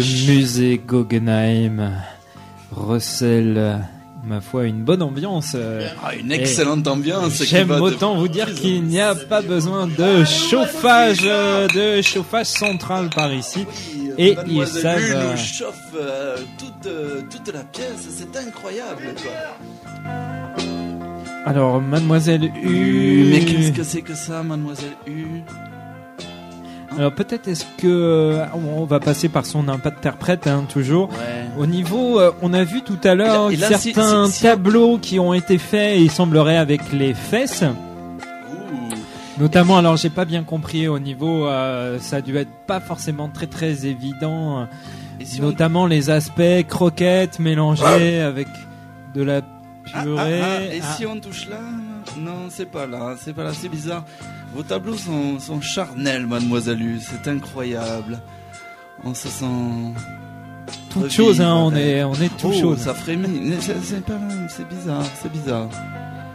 Ce 0.00 0.30
musée 0.30 0.80
Guggenheim 0.86 1.92
recèle, 2.70 3.78
ma 4.24 4.40
foi, 4.40 4.64
une 4.64 4.82
bonne 4.82 5.02
ambiance. 5.02 5.52
euh, 5.54 5.86
Ah, 6.02 6.14
une 6.14 6.32
et 6.32 6.36
excellente 6.36 6.86
ambiance. 6.88 7.42
J'aime 7.44 7.70
autant 7.70 8.16
vous 8.16 8.28
dire 8.28 8.54
qu'il 8.54 8.84
n'y 8.84 9.00
a 9.00 9.14
pas 9.14 9.42
besoin 9.42 9.86
de 9.86 10.24
chauffage, 10.24 11.18
euh, 11.24 11.68
de 11.68 12.00
chauffage 12.02 12.46
central 12.46 13.10
par 13.14 13.32
ici. 13.32 13.66
Et 14.18 14.36
ils 14.46 14.66
savent. 14.66 14.98
Hu 15.00 15.12
euh, 15.14 15.32
nous 15.32 15.36
chauffe 15.38 15.74
euh, 16.00 16.36
toute, 16.58 16.86
euh, 16.86 17.22
toute 17.30 17.52
la 17.52 17.64
pièce, 17.64 18.08
c'est 18.10 18.36
incroyable 18.36 19.14
quoi. 19.22 19.32
Alors, 21.44 21.80
Mademoiselle 21.80 22.50
U. 22.62 23.26
Mais 23.30 23.44
qu'est-ce 23.44 23.72
que 23.72 23.82
c'est 23.82 24.02
que 24.02 24.14
ça, 24.14 24.42
Mademoiselle 24.42 24.96
U 25.06 25.42
Alors 26.98 27.12
peut-être 27.12 27.48
est-ce 27.48 27.64
que 27.78 27.86
euh, 27.86 28.44
on 28.54 28.84
va 28.84 29.00
passer 29.00 29.28
par 29.28 29.46
son 29.46 29.68
interprète 29.68 30.46
hein, 30.46 30.64
toujours. 30.68 31.08
Ouais. 31.10 31.16
Au 31.58 31.66
niveau, 31.66 32.20
euh, 32.20 32.32
on 32.42 32.52
a 32.52 32.64
vu 32.64 32.82
tout 32.82 32.98
à 33.04 33.14
l'heure 33.14 33.50
Et 33.50 33.56
là- 33.56 33.68
et 33.68 33.70
là, 33.72 33.78
si- 33.78 33.92
certains 33.92 34.28
tableaux 34.40 34.98
qui 34.98 35.18
ont 35.18 35.32
été 35.34 35.58
faits, 35.58 35.98
il 36.00 36.10
semblerait 36.10 36.58
avec 36.58 36.92
les 36.92 37.14
fesses. 37.14 37.64
Notamment, 39.38 39.78
alors 39.78 39.96
j'ai 39.96 40.10
pas 40.10 40.26
bien 40.26 40.42
compris 40.44 40.86
au 40.88 40.98
niveau, 40.98 41.46
euh, 41.46 41.98
ça 41.98 42.16
a 42.16 42.20
dû 42.20 42.36
être 42.36 42.50
pas 42.66 42.80
forcément 42.80 43.28
très 43.28 43.46
très 43.46 43.86
évident. 43.86 44.66
Et 45.20 45.24
si 45.24 45.40
on- 45.40 45.44
notamment 45.44 45.86
les 45.86 46.10
aspects 46.10 46.66
croquettes 46.68 47.38
mélangées 47.38 48.20
avec 48.20 48.46
de 49.14 49.22
la 49.22 49.40
Ah, 49.94 50.02
purée. 50.02 50.40
ah, 50.42 50.46
ah, 50.58 50.74
et 50.74 50.80
Ah. 50.82 50.94
si 50.96 51.06
on 51.06 51.18
touche 51.18 51.48
là 51.48 51.56
Non, 52.18 52.48
c'est 52.50 52.66
pas 52.70 52.86
là, 52.86 53.14
c'est 53.18 53.32
pas 53.32 53.44
là, 53.44 53.52
c'est 53.54 53.68
bizarre. 53.68 54.04
Vos 54.54 54.62
tableaux 54.62 54.96
sont, 54.96 55.38
sont 55.40 55.60
charnels, 55.60 56.26
Mademoiselle 56.26 56.82
U, 56.82 57.00
c'est 57.00 57.28
incroyable. 57.30 58.20
On 59.04 59.14
se 59.14 59.28
sent. 59.28 59.46
Toute 60.90 61.10
chose, 61.10 61.40
hein, 61.40 61.54
on 61.54 61.74
est- 61.74 62.04
on 62.04 62.14
est 62.14 62.36
tout 62.36 62.52
Oh. 62.62 62.76
Ça 62.76 62.94
frémit, 62.94 63.52
c'est 63.60 64.04
pas 64.04 64.12
là, 64.12 64.28
c'est 64.48 64.68
bizarre, 64.68 65.04
c'est 65.22 65.32
bizarre. 65.32 65.68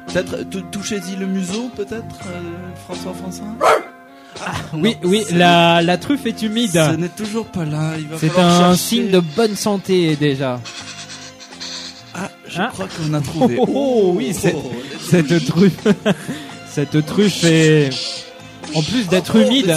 Peut-être, 0.08 0.44
tou- 0.50 0.62
touchez-y 0.72 1.16
le 1.16 1.28
museau, 1.28 1.70
peut-être, 1.76 2.16
euh, 2.28 2.42
François 2.86 3.14
François? 3.14 3.46
Ah, 4.46 4.52
Oui, 4.74 4.96
non, 5.04 5.10
oui, 5.10 5.24
c'est- 5.28 5.36
la, 5.36 5.82
la 5.82 5.98
truffe 5.98 6.26
est 6.26 6.42
humide. 6.42 6.72
Ce 6.72 6.96
n'est 6.96 7.08
toujours 7.10 7.46
pas 7.48 7.66
là, 7.66 7.94
il 7.98 8.08
va 8.08 8.18
C'est 8.20 8.38
un 8.38 8.58
chercher. 8.60 8.78
signe 8.78 9.10
de 9.12 9.20
bonne 9.20 9.56
santé 9.56 10.16
déjà. 10.16 10.60
Ah, 12.20 12.30
je 12.48 12.60
Hein 12.62 12.70
crois 12.74 12.88
qu'on 12.88 13.14
a 13.14 13.22
trouvé. 13.22 13.58
Oh, 13.60 13.66
oh, 13.68 13.74
oh, 13.76 14.14
oui, 14.16 14.32
Oh, 14.34 14.40
cette, 14.42 14.56
oh, 14.56 14.72
cette 15.10 15.46
truffe, 15.46 15.88
cette 16.74 17.06
truffe 17.06 17.44
est, 17.44 17.90
en 18.74 18.82
plus 18.82 19.08
d'être 19.08 19.34
Oh, 19.36 19.40
humide, 19.40 19.76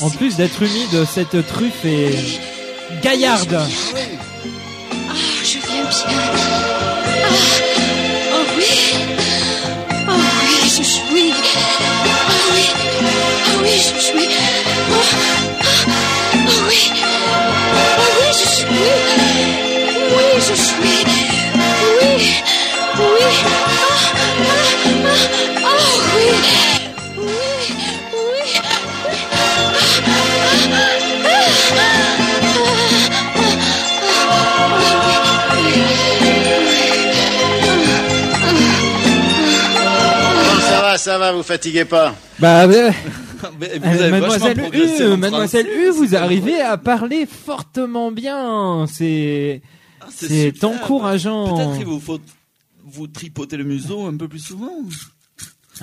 en 0.00 0.10
plus 0.10 0.36
d'être 0.36 0.62
humide, 0.62 1.06
cette 1.10 1.46
truffe 1.46 1.84
est 1.84 2.18
gaillarde. 3.02 3.54
Ah, 3.54 5.14
je 5.42 5.58
viens 5.66 5.84
bien. 5.84 6.18
Ah, 7.24 7.30
oh 8.34 8.44
oui. 8.58 8.94
Oh 10.08 10.12
oui, 10.12 10.68
je 10.68 10.82
suis. 10.82 11.32
Oh 11.32 12.32
oui. 12.54 12.64
Oh 13.04 13.60
oui, 13.62 13.70
je 13.70 14.00
suis. 14.02 14.28
Oh, 14.90 14.94
ah, 15.60 15.90
oh 16.46 16.50
oui. 16.68 16.90
Oh 17.74 18.10
oui, 18.20 18.28
je 18.32 18.46
suis. 18.48 18.66
Oui, 20.14 20.26
je 20.40 20.54
suis. 20.54 20.91
Ça 41.02 41.18
va, 41.18 41.32
vous 41.32 41.42
fatiguez 41.42 41.84
pas. 41.84 42.14
Bah. 42.38 42.66
Mais 42.66 42.90
vous 43.58 43.64
Euh, 43.84 43.88
avez 44.04 44.10
Mademoiselle 44.10 44.70
U, 44.72 45.04
en 45.12 45.16
Mademoiselle. 45.16 45.66
U, 45.66 45.90
vous 45.90 46.14
arrivez 46.14 46.60
à 46.60 46.76
parler 46.78 47.26
fortement 47.26 48.12
bien. 48.12 48.86
C'est, 48.88 49.62
Ah, 50.00 50.06
c'est 50.10 50.62
encourageant. 50.64 51.56
Peut-être 51.56 51.76
qu'il 51.76 51.86
vous 51.86 52.00
faut 52.00 52.20
vous 52.84 53.06
tripoter 53.08 53.56
le 53.56 53.64
museau 53.64 54.06
un 54.06 54.16
peu 54.16 54.28
plus 54.28 54.38
souvent. 54.44 54.70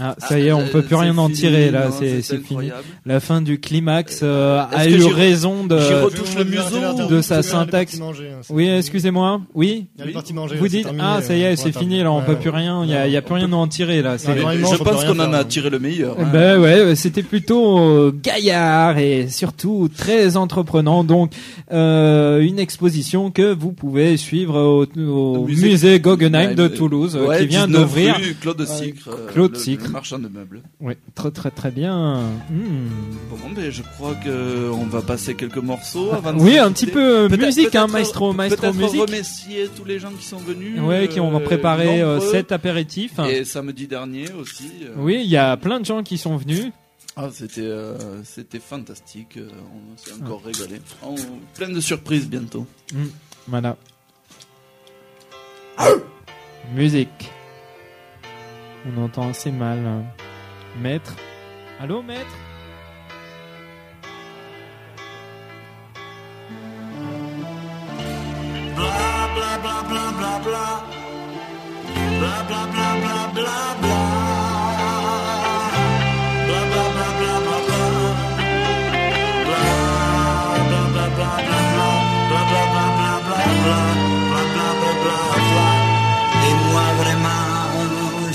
Ah, 0.01 0.15
ça 0.17 0.39
y 0.39 0.47
est, 0.47 0.51
on 0.53 0.65
peut 0.67 0.81
plus 0.81 0.95
rien 0.95 1.17
en 1.17 1.29
tirer 1.29 1.71
là, 1.71 1.89
c'est 1.91 2.21
fini. 2.21 2.69
La 3.05 3.19
fin 3.19 3.41
du 3.41 3.59
climax 3.59 4.21
euh, 4.23 4.61
a 4.71 4.85
Est-ce 4.87 4.95
que 4.97 5.09
eu 5.09 5.13
raison 5.13 5.65
de 5.65 5.75
le 5.75 6.43
museau 6.45 7.07
de 7.09 7.21
sa 7.21 7.35
partie 7.35 7.49
syntaxe. 7.49 7.99
manger, 7.99 8.29
hein, 8.29 8.41
Oui, 8.49 8.69
excusez-moi. 8.69 9.41
Oui. 9.53 9.87
Manger, 10.33 10.55
Vous 10.57 10.65
c'est 10.65 10.69
dites 10.69 10.83
terminé, 10.83 11.03
ah 11.05 11.21
ça 11.21 11.35
y 11.35 11.43
euh, 11.43 11.51
est, 11.51 11.55
c'est 11.55 11.71
fini 11.77 12.01
là, 12.03 12.11
on 12.11 12.19
Ouais, 12.19 12.25
peut 12.25 12.35
plus 12.35 12.49
rien, 12.49 12.83
il 12.83 12.91
y 12.91 12.95
a, 12.95 13.07
y 13.07 13.17
a 13.17 13.21
plus 13.21 13.33
rien 13.35 13.51
à 13.51 13.55
en 13.55 13.67
tirer 13.67 14.01
là. 14.01 14.17
Je 14.17 14.77
pense 14.83 15.03
qu'on 15.05 15.19
en 15.19 15.33
a 15.33 15.39
hein. 15.39 15.43
tiré 15.43 15.69
le 15.69 15.79
meilleur. 15.79 16.15
Eh 16.17 16.21
hein. 16.23 16.29
Ben 16.31 16.59
ouais, 16.59 16.95
c'était 16.95 17.23
plutôt 17.23 17.79
euh, 17.79 18.11
gaillard 18.23 18.97
et 18.99 19.27
surtout 19.27 19.89
très 19.95 20.37
entreprenant. 20.37 21.03
Donc 21.03 21.31
euh, 21.71 22.39
une 22.41 22.59
exposition 22.59 23.31
que 23.31 23.53
vous 23.53 23.71
pouvez 23.71 24.17
suivre 24.17 24.59
au, 24.59 24.85
au 25.01 25.45
musée, 25.45 25.67
musée 25.69 25.99
Guggenheim 25.99 26.55
de 26.55 26.63
euh, 26.63 26.69
Toulouse 26.69 27.15
euh, 27.15 27.25
ouais, 27.27 27.39
qui 27.39 27.47
vient 27.47 27.67
19 27.67 27.81
d'ouvrir. 27.81 28.15
Claude 28.41 28.61
Euh, 28.61 28.65
Sicre. 28.65 29.09
euh, 29.09 29.31
Claude 29.33 29.55
Sicre. 29.57 29.88
Marchand 29.89 30.19
de 30.19 30.27
meubles. 30.27 30.61
Oui, 30.79 30.93
très 31.15 31.31
très 31.31 31.51
très 31.51 31.71
bien. 31.71 32.21
Hmm. 32.49 32.87
Bon, 33.29 33.37
ben, 33.55 33.71
je 33.71 33.81
crois 33.81 34.15
que 34.15 34.69
on 34.71 34.85
va 34.85 35.01
passer 35.01 35.35
quelques 35.35 35.57
morceaux 35.57 36.11
avant 36.13 36.33
de 36.33 36.39
Oui, 36.39 36.57
un 36.57 36.71
petit 36.71 36.85
peu 36.87 37.27
Peut-être- 37.29 37.45
musique, 37.45 37.75
hein, 37.75 37.87
maestro, 37.87 38.33
maestro 38.33 38.71
musique. 38.73 39.01
remercier 39.01 39.67
tous 39.75 39.85
les 39.85 39.99
gens 39.99 40.11
qui 40.11 40.25
sont 40.25 40.37
venus. 40.37 40.79
Ouais, 40.81 41.07
qui 41.07 41.19
ont 41.19 41.35
euh, 41.35 41.39
préparé 41.43 42.01
euh, 42.01 42.19
cet 42.19 42.51
apéritif. 42.51 43.13
Et 43.29 43.43
samedi 43.45 43.87
dernier 43.87 44.31
aussi. 44.33 44.71
euh, 44.83 44.93
Oui, 44.97 45.19
il 45.23 45.29
y 45.29 45.37
a 45.37 45.57
plein 45.57 45.79
de 45.79 45.85
gens 45.85 46.03
qui 46.03 46.17
sont 46.17 46.37
venus. 46.37 46.71
Ah, 47.15 47.29
c'était 47.33 47.69
c'était 48.23 48.59
fantastique. 48.59 49.37
On 49.39 49.97
s'est 49.97 50.13
encore 50.21 50.41
régalé. 50.45 50.79
On- 51.03 51.15
plein 51.55 51.69
de 51.69 51.79
surprises 51.81 52.29
bientôt. 52.29 52.65
Hmm, 52.93 53.07
Voilà. 53.47 53.75
Musique. 56.75 57.31
On 58.85 59.03
entend 59.03 59.29
assez 59.29 59.51
mal. 59.51 59.79
Maître. 60.77 61.15
Allô, 61.79 62.01
maître? 62.01 62.35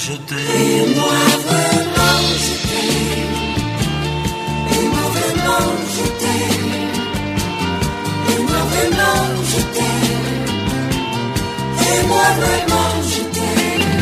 Je 0.04 0.12
t'aime. 0.12 0.38
Et 0.38 0.94
moi 0.94 1.20
vraiment 1.48 2.20
je 2.44 2.54
t'aime. 2.68 3.34
Et 4.74 4.84
moi 4.92 5.04
vraiment 5.16 5.68
je 5.96 6.04
t'aime. 6.20 6.72
Et 8.30 8.40
moi 8.48 8.60
vraiment 8.72 9.22
je 9.52 9.60
t'aime. 9.74 10.34
Et 11.88 12.00
moi 12.10 12.28
vraiment 12.40 12.92
je 13.12 13.22
t'aime. 13.34 13.94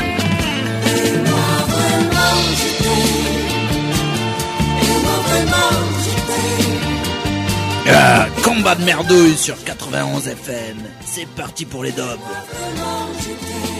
Et 1.04 1.12
moi 1.28 1.50
vraiment 1.74 2.38
je 2.60 2.68
t'aime. 2.82 3.92
Et 4.82 4.96
moi 5.04 5.16
vraiment 5.28 5.74
je 6.04 6.14
t'aime. 6.28 7.94
Ah, 7.94 8.26
combat 8.44 8.74
de 8.74 8.84
merdouille 8.84 9.36
sur 9.36 9.56
91 9.62 10.26
FM. 10.26 10.78
C'est 11.04 11.28
parti 11.28 11.64
pour 11.64 11.84
les 11.84 11.92
dobs. 11.92 12.18
Vraiment 12.18 13.06
je 13.20 13.32
t'aime. 13.46 13.71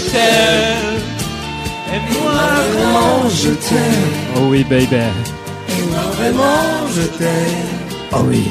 je 0.00 0.10
t'aime. 0.10 1.00
Et 1.92 2.00
moi 2.22 2.32
vraiment 2.72 3.28
je 3.28 3.50
t'aime. 3.50 4.12
Oh 4.36 4.48
oui, 4.50 4.64
baby. 4.64 4.96
Et 4.96 5.82
moi 5.90 6.04
vraiment 6.16 6.88
je 6.94 7.02
t'aime. 7.18 7.68
Oh 8.12 8.22
oui. 8.24 8.44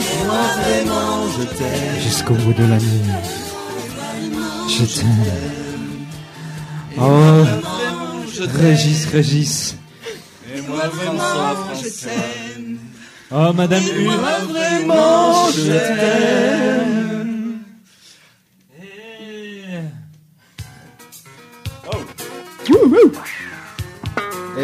Et 0.00 0.24
moi 0.24 0.44
vraiment 0.60 1.26
je 1.38 1.44
t'aime. 1.44 2.02
Jusqu'au 2.02 2.34
bout 2.34 2.52
de 2.52 2.64
la 2.64 2.76
nuit. 2.76 3.02
Je 4.68 4.84
t'aime. 4.84 5.24
Oh, 7.00 7.44
Régis, 8.60 9.06
Régis. 9.06 9.76
Et 10.54 10.60
moi 10.62 10.88
vraiment 10.88 11.74
je 11.82 11.88
t'aime. 11.88 12.78
Oh, 13.30 13.52
Madame 13.54 13.82
U. 13.96 14.04
Moi 14.04 14.38
vraiment 14.48 15.50
je 15.50 15.72
t'aime. 15.72 16.97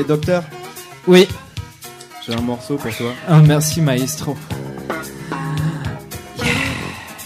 Docteur 0.02 0.42
Oui. 1.06 1.28
J'ai 2.26 2.34
un 2.34 2.40
morceau 2.40 2.76
pour 2.76 2.94
toi. 2.96 3.12
Ah, 3.28 3.40
merci 3.40 3.80
maestro. 3.80 4.36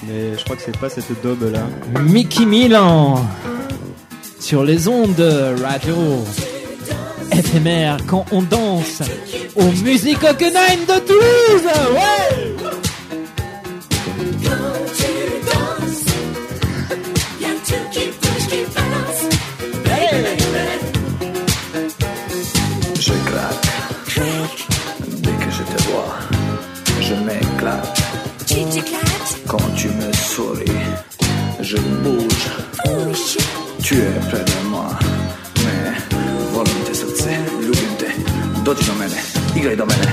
Mais 0.07 0.37
je 0.37 0.45
crois 0.45 0.57
que 0.57 0.62
c'est 0.62 0.77
pas 0.79 0.89
cette 0.91 1.23
daube 1.23 1.51
là. 1.53 1.62
Mickey 2.03 2.45
Milan 2.45 3.25
sur 4.41 4.64
les 4.64 4.89
ondes 4.89 5.21
radio 5.62 6.25
éphémère 7.33 7.99
quand 8.07 8.25
on 8.33 8.43
danse 8.43 9.03
aux 9.57 9.71
musiques 9.85 10.25
Hockenheim 10.25 10.81
de 10.87 10.99
Toulouse. 11.01 11.71
Ouais 11.93 12.78
you 38.69 38.75
got 38.75 38.81
to 38.81 38.85
do 38.85 38.93
it 38.93 38.99
man 38.99 39.87
do 39.87 40.03
it 40.03 40.07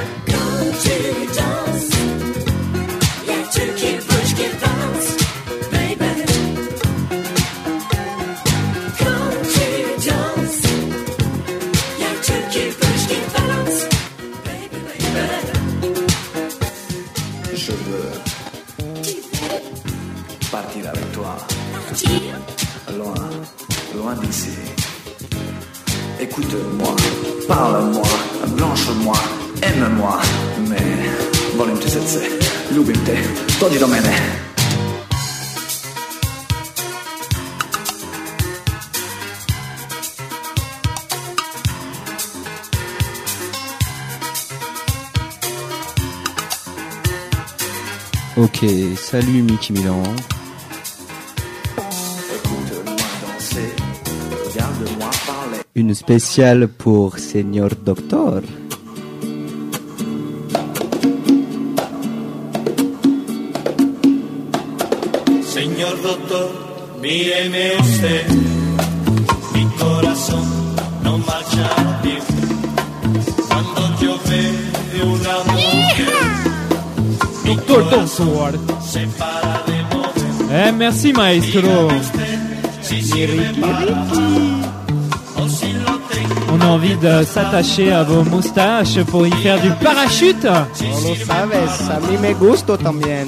Salut 49.16 49.43
Mickey 49.43 49.72
Milan. 49.72 50.03
Une 55.74 55.93
spéciale 55.93 56.68
pour 56.68 57.18
Senior 57.18 57.70
Doctor. 57.86 58.41
Señor 65.45 65.95
Doctor, 66.03 66.51
míreme 67.01 67.80
usted. 67.80 68.55
danzar. 77.95 78.53
Eh, 80.51 80.71
merci 80.71 81.13
maestro. 81.13 81.89
On 86.51 86.61
a 86.61 86.65
envie 86.67 86.95
de 86.95 87.23
s'attacher 87.23 87.91
à 87.91 88.03
vos 88.03 88.23
moustaches 88.23 89.03
pour 89.05 89.25
y 89.27 89.31
faire 89.31 89.59
du 89.61 89.71
parachute. 89.83 90.43
No 90.43 90.99
lo 91.01 91.15
sabes, 91.15 91.89
a 91.89 91.99
me 92.21 92.33
gusto 92.33 92.77
también. 92.77 93.27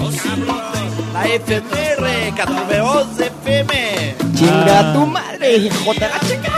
La 1.14 1.24
FTR 1.24 2.36
91 2.36 3.20
FM. 3.20 4.16
Chinga 4.36 4.80
ah. 4.80 4.94
tu 4.94 5.06
madre, 5.06 5.58
hijo 5.58 5.94
de 5.94 6.00
la 6.00 6.20
chica. 6.20 6.57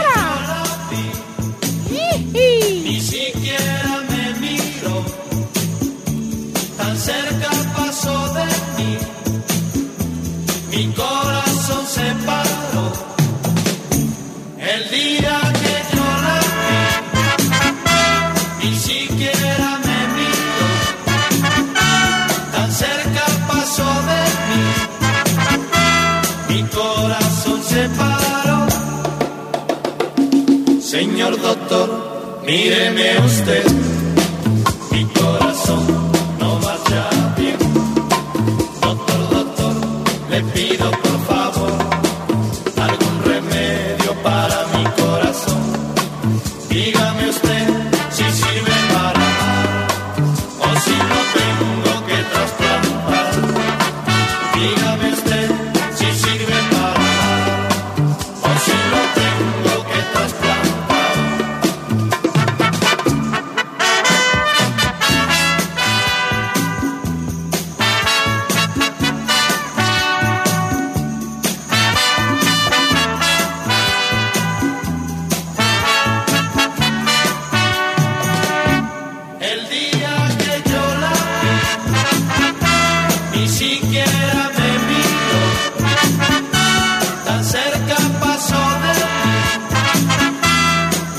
doctor, 31.36 31.88
míreme 32.44 33.18
usted. 33.24 33.79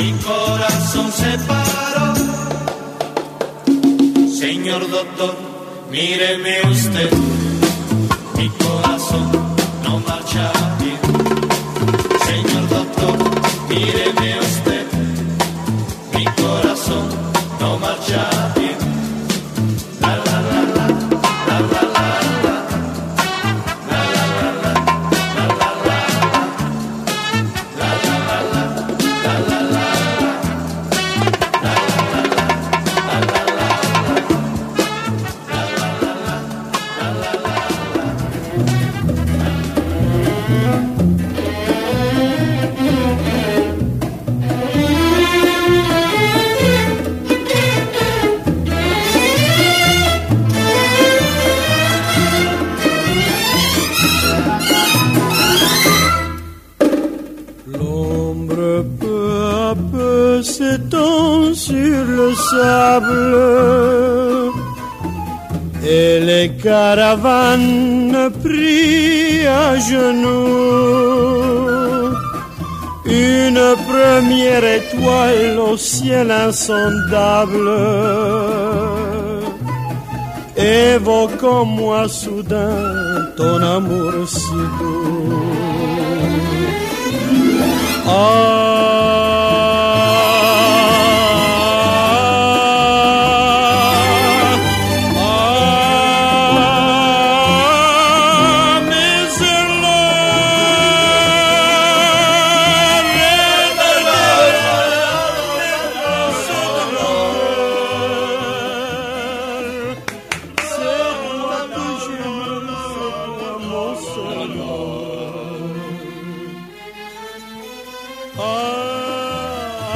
mi 0.02 0.14
corazón 0.14 1.12
se 1.12 1.38
paró. 1.48 2.14
Señor 4.40 4.90
doctor, 4.90 5.36
míreme 5.92 6.62
usted. 6.72 7.31
Caravanes 67.52 68.32
prient 68.44 69.48
à 69.48 69.78
genoux. 69.80 71.12
Une 73.06 73.76
première 73.88 74.64
étoile 74.64 75.60
au 75.60 75.78
ciel 75.78 76.32
insondable 76.32 77.72
évoque 80.58 81.44
en 81.44 81.66
moi 81.66 82.08
soudain 82.08 83.28
ton 83.36 83.62
amour 83.62 84.14
si 84.28 84.54
doux. 84.80 85.44
Ah, 88.08 88.91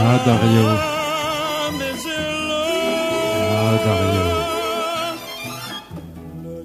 Ah, 0.07 0.19
Dario. 0.23 0.65
Dario. 3.85 4.25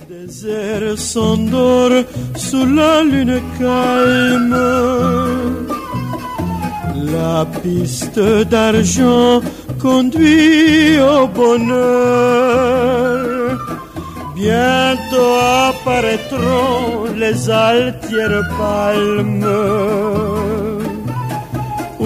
désert 0.08 0.98
s'endort 0.98 2.04
sous 2.36 2.66
la 2.66 3.02
lune 3.02 3.40
calme. 3.58 4.58
La 7.14 7.46
piste 7.62 8.20
d'argent 8.52 9.40
conduit 9.80 10.98
au 11.00 11.26
bonheur. 11.38 13.20
Bientôt 14.36 15.34
apparaîtront 15.68 17.06
les 17.16 17.38
altières 17.48 18.42
palmes 18.58 20.39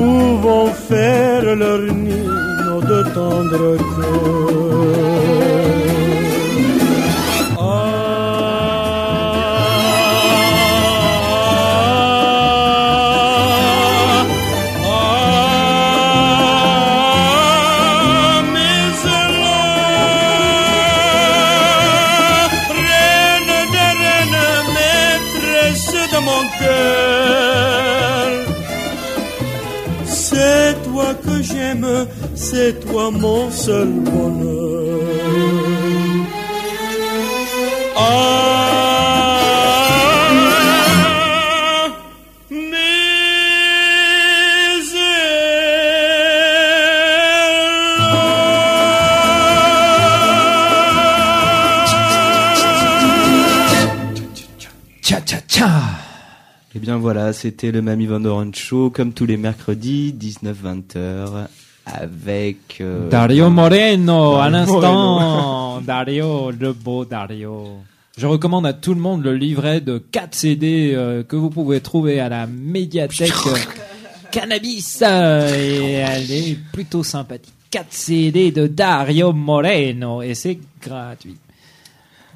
où 0.04 0.38
vont 0.46 0.72
faire 0.88 1.44
leur 1.56 1.80
nid 1.80 2.28
nos 2.66 2.80
deux 2.80 3.04
tendres 3.18 3.76
cœurs. 3.94 5.03
C'est 32.44 32.78
toi 32.86 33.10
mon 33.10 33.50
seul 33.50 33.88
bonheur. 33.88 35.00
Ah, 37.96 38.44
Tcha. 55.48 55.70
Et 56.74 56.78
bien 56.80 56.98
voilà, 56.98 57.32
c'était 57.32 57.70
le 57.70 57.80
Mamie 57.80 58.06
Van 58.06 58.50
Show, 58.52 58.90
comme 58.90 59.12
tous 59.12 59.26
les 59.26 59.36
mercredis, 59.36 60.12
19-20h, 60.18 61.46
avec... 61.94 62.78
euh, 62.80 63.08
Dario 63.08 63.50
Moreno, 63.50 64.36
à 64.36 64.50
Dario 64.50 64.80
l'instant. 64.80 65.80
Dario, 65.86 66.50
le 66.50 66.72
beau 66.72 67.04
Dario. 67.04 67.78
Je 68.16 68.26
recommande 68.26 68.66
à 68.66 68.72
tout 68.72 68.94
le 68.94 69.00
monde 69.00 69.24
le 69.24 69.34
livret 69.34 69.80
de 69.80 69.98
4 69.98 70.34
CD 70.34 70.92
euh, 70.94 71.22
que 71.24 71.34
vous 71.36 71.50
pouvez 71.50 71.80
trouver 71.80 72.20
à 72.20 72.28
la 72.28 72.46
médiathèque 72.46 73.32
euh, 73.46 73.56
Cannabis. 74.30 75.02
euh, 75.02 75.52
et 75.52 75.92
elle 75.94 76.30
est 76.30 76.58
plutôt 76.72 77.02
sympathique. 77.02 77.52
4 77.72 77.86
CD 77.90 78.52
de 78.52 78.68
Dario 78.68 79.32
Moreno 79.32 80.22
et 80.22 80.34
c'est 80.34 80.58
gratuit. 80.80 81.36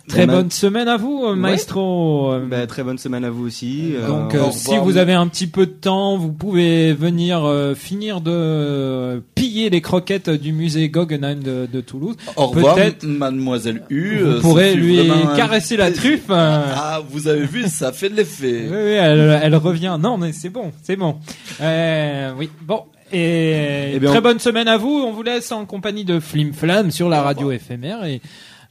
Très 0.09 0.27
Bon, 0.27 0.33
bonne 0.33 0.51
semaine 0.51 0.89
à 0.89 0.97
vous, 0.97 1.25
euh, 1.27 1.35
maestro. 1.37 2.33
Euh, 2.33 2.47
Bah, 2.49 2.67
très 2.67 2.83
bonne 2.83 2.97
semaine 2.99 3.25
à 3.25 3.31
vous 3.31 3.47
aussi. 3.47 3.93
euh, 3.95 4.07
Donc, 4.07 4.35
euh, 4.35 4.51
si 4.51 4.77
vous 4.79 4.97
avez 4.97 5.13
un 5.13 5.27
petit 5.29 5.47
peu 5.47 5.67
de 5.67 5.71
temps, 5.73 6.17
vous 6.17 6.33
pouvez 6.33 6.93
venir 6.95 7.45
euh, 7.45 7.75
finir 7.75 8.21
de 8.21 9.23
piller 9.35 9.69
les 9.71 9.81
croquettes 9.81 10.31
du 10.31 10.53
musée 10.53 10.89
Guggenheim 10.89 11.41
de, 11.43 11.69
de 11.71 11.81
Toulouse. 11.81 12.17
Au 12.37 12.47
revoir, 12.47 12.77
mademoiselle 13.03 13.83
U. 13.91 14.19
vous 14.21 14.41
pourrez 14.41 14.75
lui 14.75 14.99
un 15.11 15.37
caresser 15.37 15.77
la 15.77 15.91
truffe. 15.93 16.25
Ah, 16.31 17.01
vous 17.11 17.29
avez 17.29 17.45
vu, 17.45 17.65
ça 17.69 17.93
fait 17.93 18.09
de 18.09 18.15
l'effet. 18.17 18.67
Oui, 18.71 18.77
oui, 18.77 18.93
elle, 18.93 19.41
elle 19.43 19.57
revient. 19.57 19.97
Non, 20.01 20.17
mais 20.17 20.33
c'est 20.33 20.49
bon, 20.51 20.73
c'est 20.83 20.97
bon. 20.97 21.17
Euh, 21.61 22.33
oui, 22.39 22.49
bon. 22.63 22.83
Et 23.13 23.93
Eh 23.95 23.99
bien, 24.01 24.11
très 24.11 24.19
on- 24.19 24.23
bonne 24.23 24.39
semaine 24.39 24.69
à 24.69 24.77
vous. 24.77 24.91
On 25.07 25.13
vous 25.13 25.23
laisse 25.23 25.51
en 25.51 25.65
compagnie 25.65 26.05
de 26.05 26.21
Flim 26.21 26.53
Flam 26.53 26.91
sur 26.91 27.09
la 27.09 27.23
radio 27.23 27.51
éphémère. 27.51 28.05
Et 28.05 28.21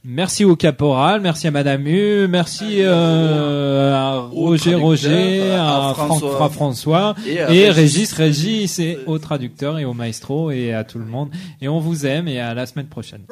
merci 0.04 0.44
au 0.44 0.56
caporal, 0.56 1.20
merci 1.20 1.46
à 1.46 1.50
Madame 1.50 1.86
U, 1.86 2.26
merci 2.28 2.76
euh, 2.80 3.94
à 3.94 4.18
Roger 4.20 4.74
Roger, 4.74 5.50
à 5.52 5.90
à, 5.90 5.94
Franck- 5.94 6.06
François. 6.06 6.36
Fra- 6.36 6.48
François, 6.50 7.14
Et 7.26 7.42
Régis 7.70 8.12
Régis. 8.12 8.12
Régis, 8.14 8.78
et 8.78 8.98
au 9.06 9.18
traducteur 9.18 9.78
et 9.78 9.84
au 9.84 9.94
maestro 9.94 10.50
et 10.50 10.72
à 10.72 10.84
tout 10.84 10.98
le 10.98 11.04
monde. 11.04 11.30
Et 11.60 11.68
on 11.68 11.78
vous 11.80 12.06
aime 12.06 12.28
et 12.28 12.40
à 12.40 12.54
la 12.54 12.66
semaine 12.66 12.86
prochaine. 12.86 13.22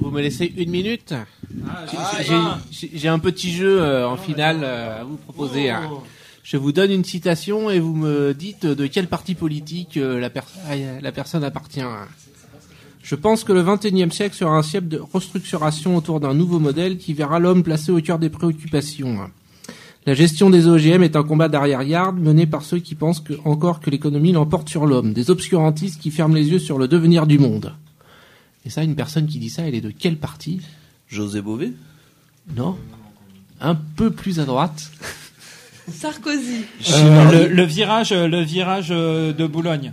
Vous 0.00 0.10
me 0.10 0.20
laissez 0.20 0.52
une 0.56 0.70
minute 0.70 1.14
J'ai- 1.54 2.28
Ah, 2.32 2.58
j'ai- 2.72 3.08
un 3.08 3.18
petit 3.20 3.52
jeu 3.52 3.80
euh, 3.80 4.08
en 4.08 4.16
finale 4.16 4.58
euh, 4.62 5.00
à 5.00 5.04
vous 5.04 5.16
proposer. 5.16 5.70
hein. 5.70 5.88
Je 6.42 6.56
vous 6.56 6.72
donne 6.72 6.90
une 6.90 7.04
citation 7.04 7.70
et 7.70 7.78
vous 7.78 7.94
me 7.94 8.34
dites 8.34 8.66
de 8.66 8.86
quel 8.88 9.06
parti 9.06 9.36
politique 9.36 9.96
euh, 9.96 10.18
la, 10.18 10.28
per- 10.28 10.40
euh, 10.70 10.98
la 11.00 11.12
personne 11.12 11.44
appartient. 11.44 11.80
Je 13.02 13.16
pense 13.16 13.42
que 13.42 13.52
le 13.52 13.64
XXIe 13.64 14.12
siècle 14.12 14.36
sera 14.36 14.56
un 14.56 14.62
siècle 14.62 14.88
de 14.88 15.00
restructuration 15.12 15.96
autour 15.96 16.20
d'un 16.20 16.34
nouveau 16.34 16.60
modèle 16.60 16.98
qui 16.98 17.14
verra 17.14 17.40
l'homme 17.40 17.64
placé 17.64 17.90
au 17.90 18.00
cœur 18.00 18.18
des 18.18 18.30
préoccupations. 18.30 19.18
La 20.06 20.14
gestion 20.14 20.50
des 20.50 20.66
OGM 20.66 21.02
est 21.02 21.16
un 21.16 21.22
combat 21.22 21.48
d'arrière-garde 21.48 22.18
mené 22.18 22.46
par 22.46 22.62
ceux 22.62 22.78
qui 22.78 22.94
pensent 22.94 23.20
que, 23.20 23.34
encore 23.44 23.80
que 23.80 23.90
l'économie 23.90 24.32
l'emporte 24.32 24.68
sur 24.68 24.86
l'homme, 24.86 25.12
des 25.12 25.30
obscurantistes 25.30 26.00
qui 26.00 26.10
ferment 26.10 26.34
les 26.34 26.48
yeux 26.48 26.58
sur 26.58 26.78
le 26.78 26.88
devenir 26.88 27.26
du 27.26 27.38
monde. 27.38 27.74
Et 28.64 28.70
ça, 28.70 28.84
une 28.84 28.94
personne 28.94 29.26
qui 29.26 29.38
dit 29.38 29.50
ça, 29.50 29.62
elle 29.62 29.74
est 29.74 29.80
de 29.80 29.92
quel 29.96 30.16
parti? 30.16 30.60
José 31.08 31.40
Bové? 31.40 31.72
Non. 32.56 32.76
Un 33.60 33.74
peu 33.74 34.10
plus 34.10 34.38
à 34.38 34.44
droite. 34.44 34.90
Sarkozy. 35.92 36.64
Euh, 36.92 37.48
le, 37.48 37.54
le 37.54 37.62
virage, 37.64 38.12
le 38.12 38.42
virage 38.42 38.88
euh, 38.90 39.32
de 39.32 39.46
Boulogne. 39.46 39.92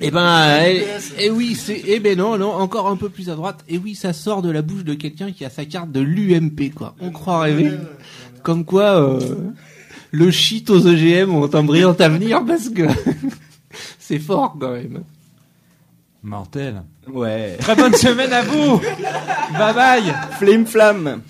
Eh 0.00 0.10
ben, 0.10 0.60
eh, 0.64 0.84
eh 1.18 1.30
oui, 1.30 1.54
c'est, 1.54 1.80
eh 1.86 2.00
ben 2.00 2.18
non, 2.18 2.36
non, 2.38 2.52
encore 2.52 2.88
un 2.88 2.96
peu 2.96 3.08
plus 3.08 3.30
à 3.30 3.34
droite. 3.34 3.64
Et 3.68 3.78
oui, 3.78 3.94
ça 3.94 4.12
sort 4.12 4.42
de 4.42 4.50
la 4.50 4.62
bouche 4.62 4.84
de 4.84 4.94
quelqu'un 4.94 5.30
qui 5.30 5.44
a 5.44 5.50
sa 5.50 5.64
carte 5.64 5.92
de 5.92 6.00
l'UMP, 6.00 6.72
quoi. 6.74 6.94
On 7.00 7.10
croit 7.10 7.40
rêver. 7.40 7.72
Comme 8.42 8.64
quoi, 8.64 9.00
euh, 9.00 9.20
le 10.10 10.30
shit 10.30 10.68
aux 10.70 10.80
EGM 10.80 11.34
ont 11.34 11.54
un 11.54 11.62
brillant 11.62 11.94
avenir 11.98 12.44
parce 12.44 12.68
que 12.68 12.82
c'est 13.98 14.18
fort 14.18 14.56
quand 14.58 14.72
même. 14.72 15.04
Mortel. 16.22 16.82
Ouais. 17.06 17.56
Très 17.58 17.76
bonne 17.76 17.94
semaine 17.94 18.32
à 18.32 18.42
vous. 18.42 18.78
Bye 19.58 19.74
bye. 19.74 20.14
Flim 20.38 20.64
flam. 20.64 21.20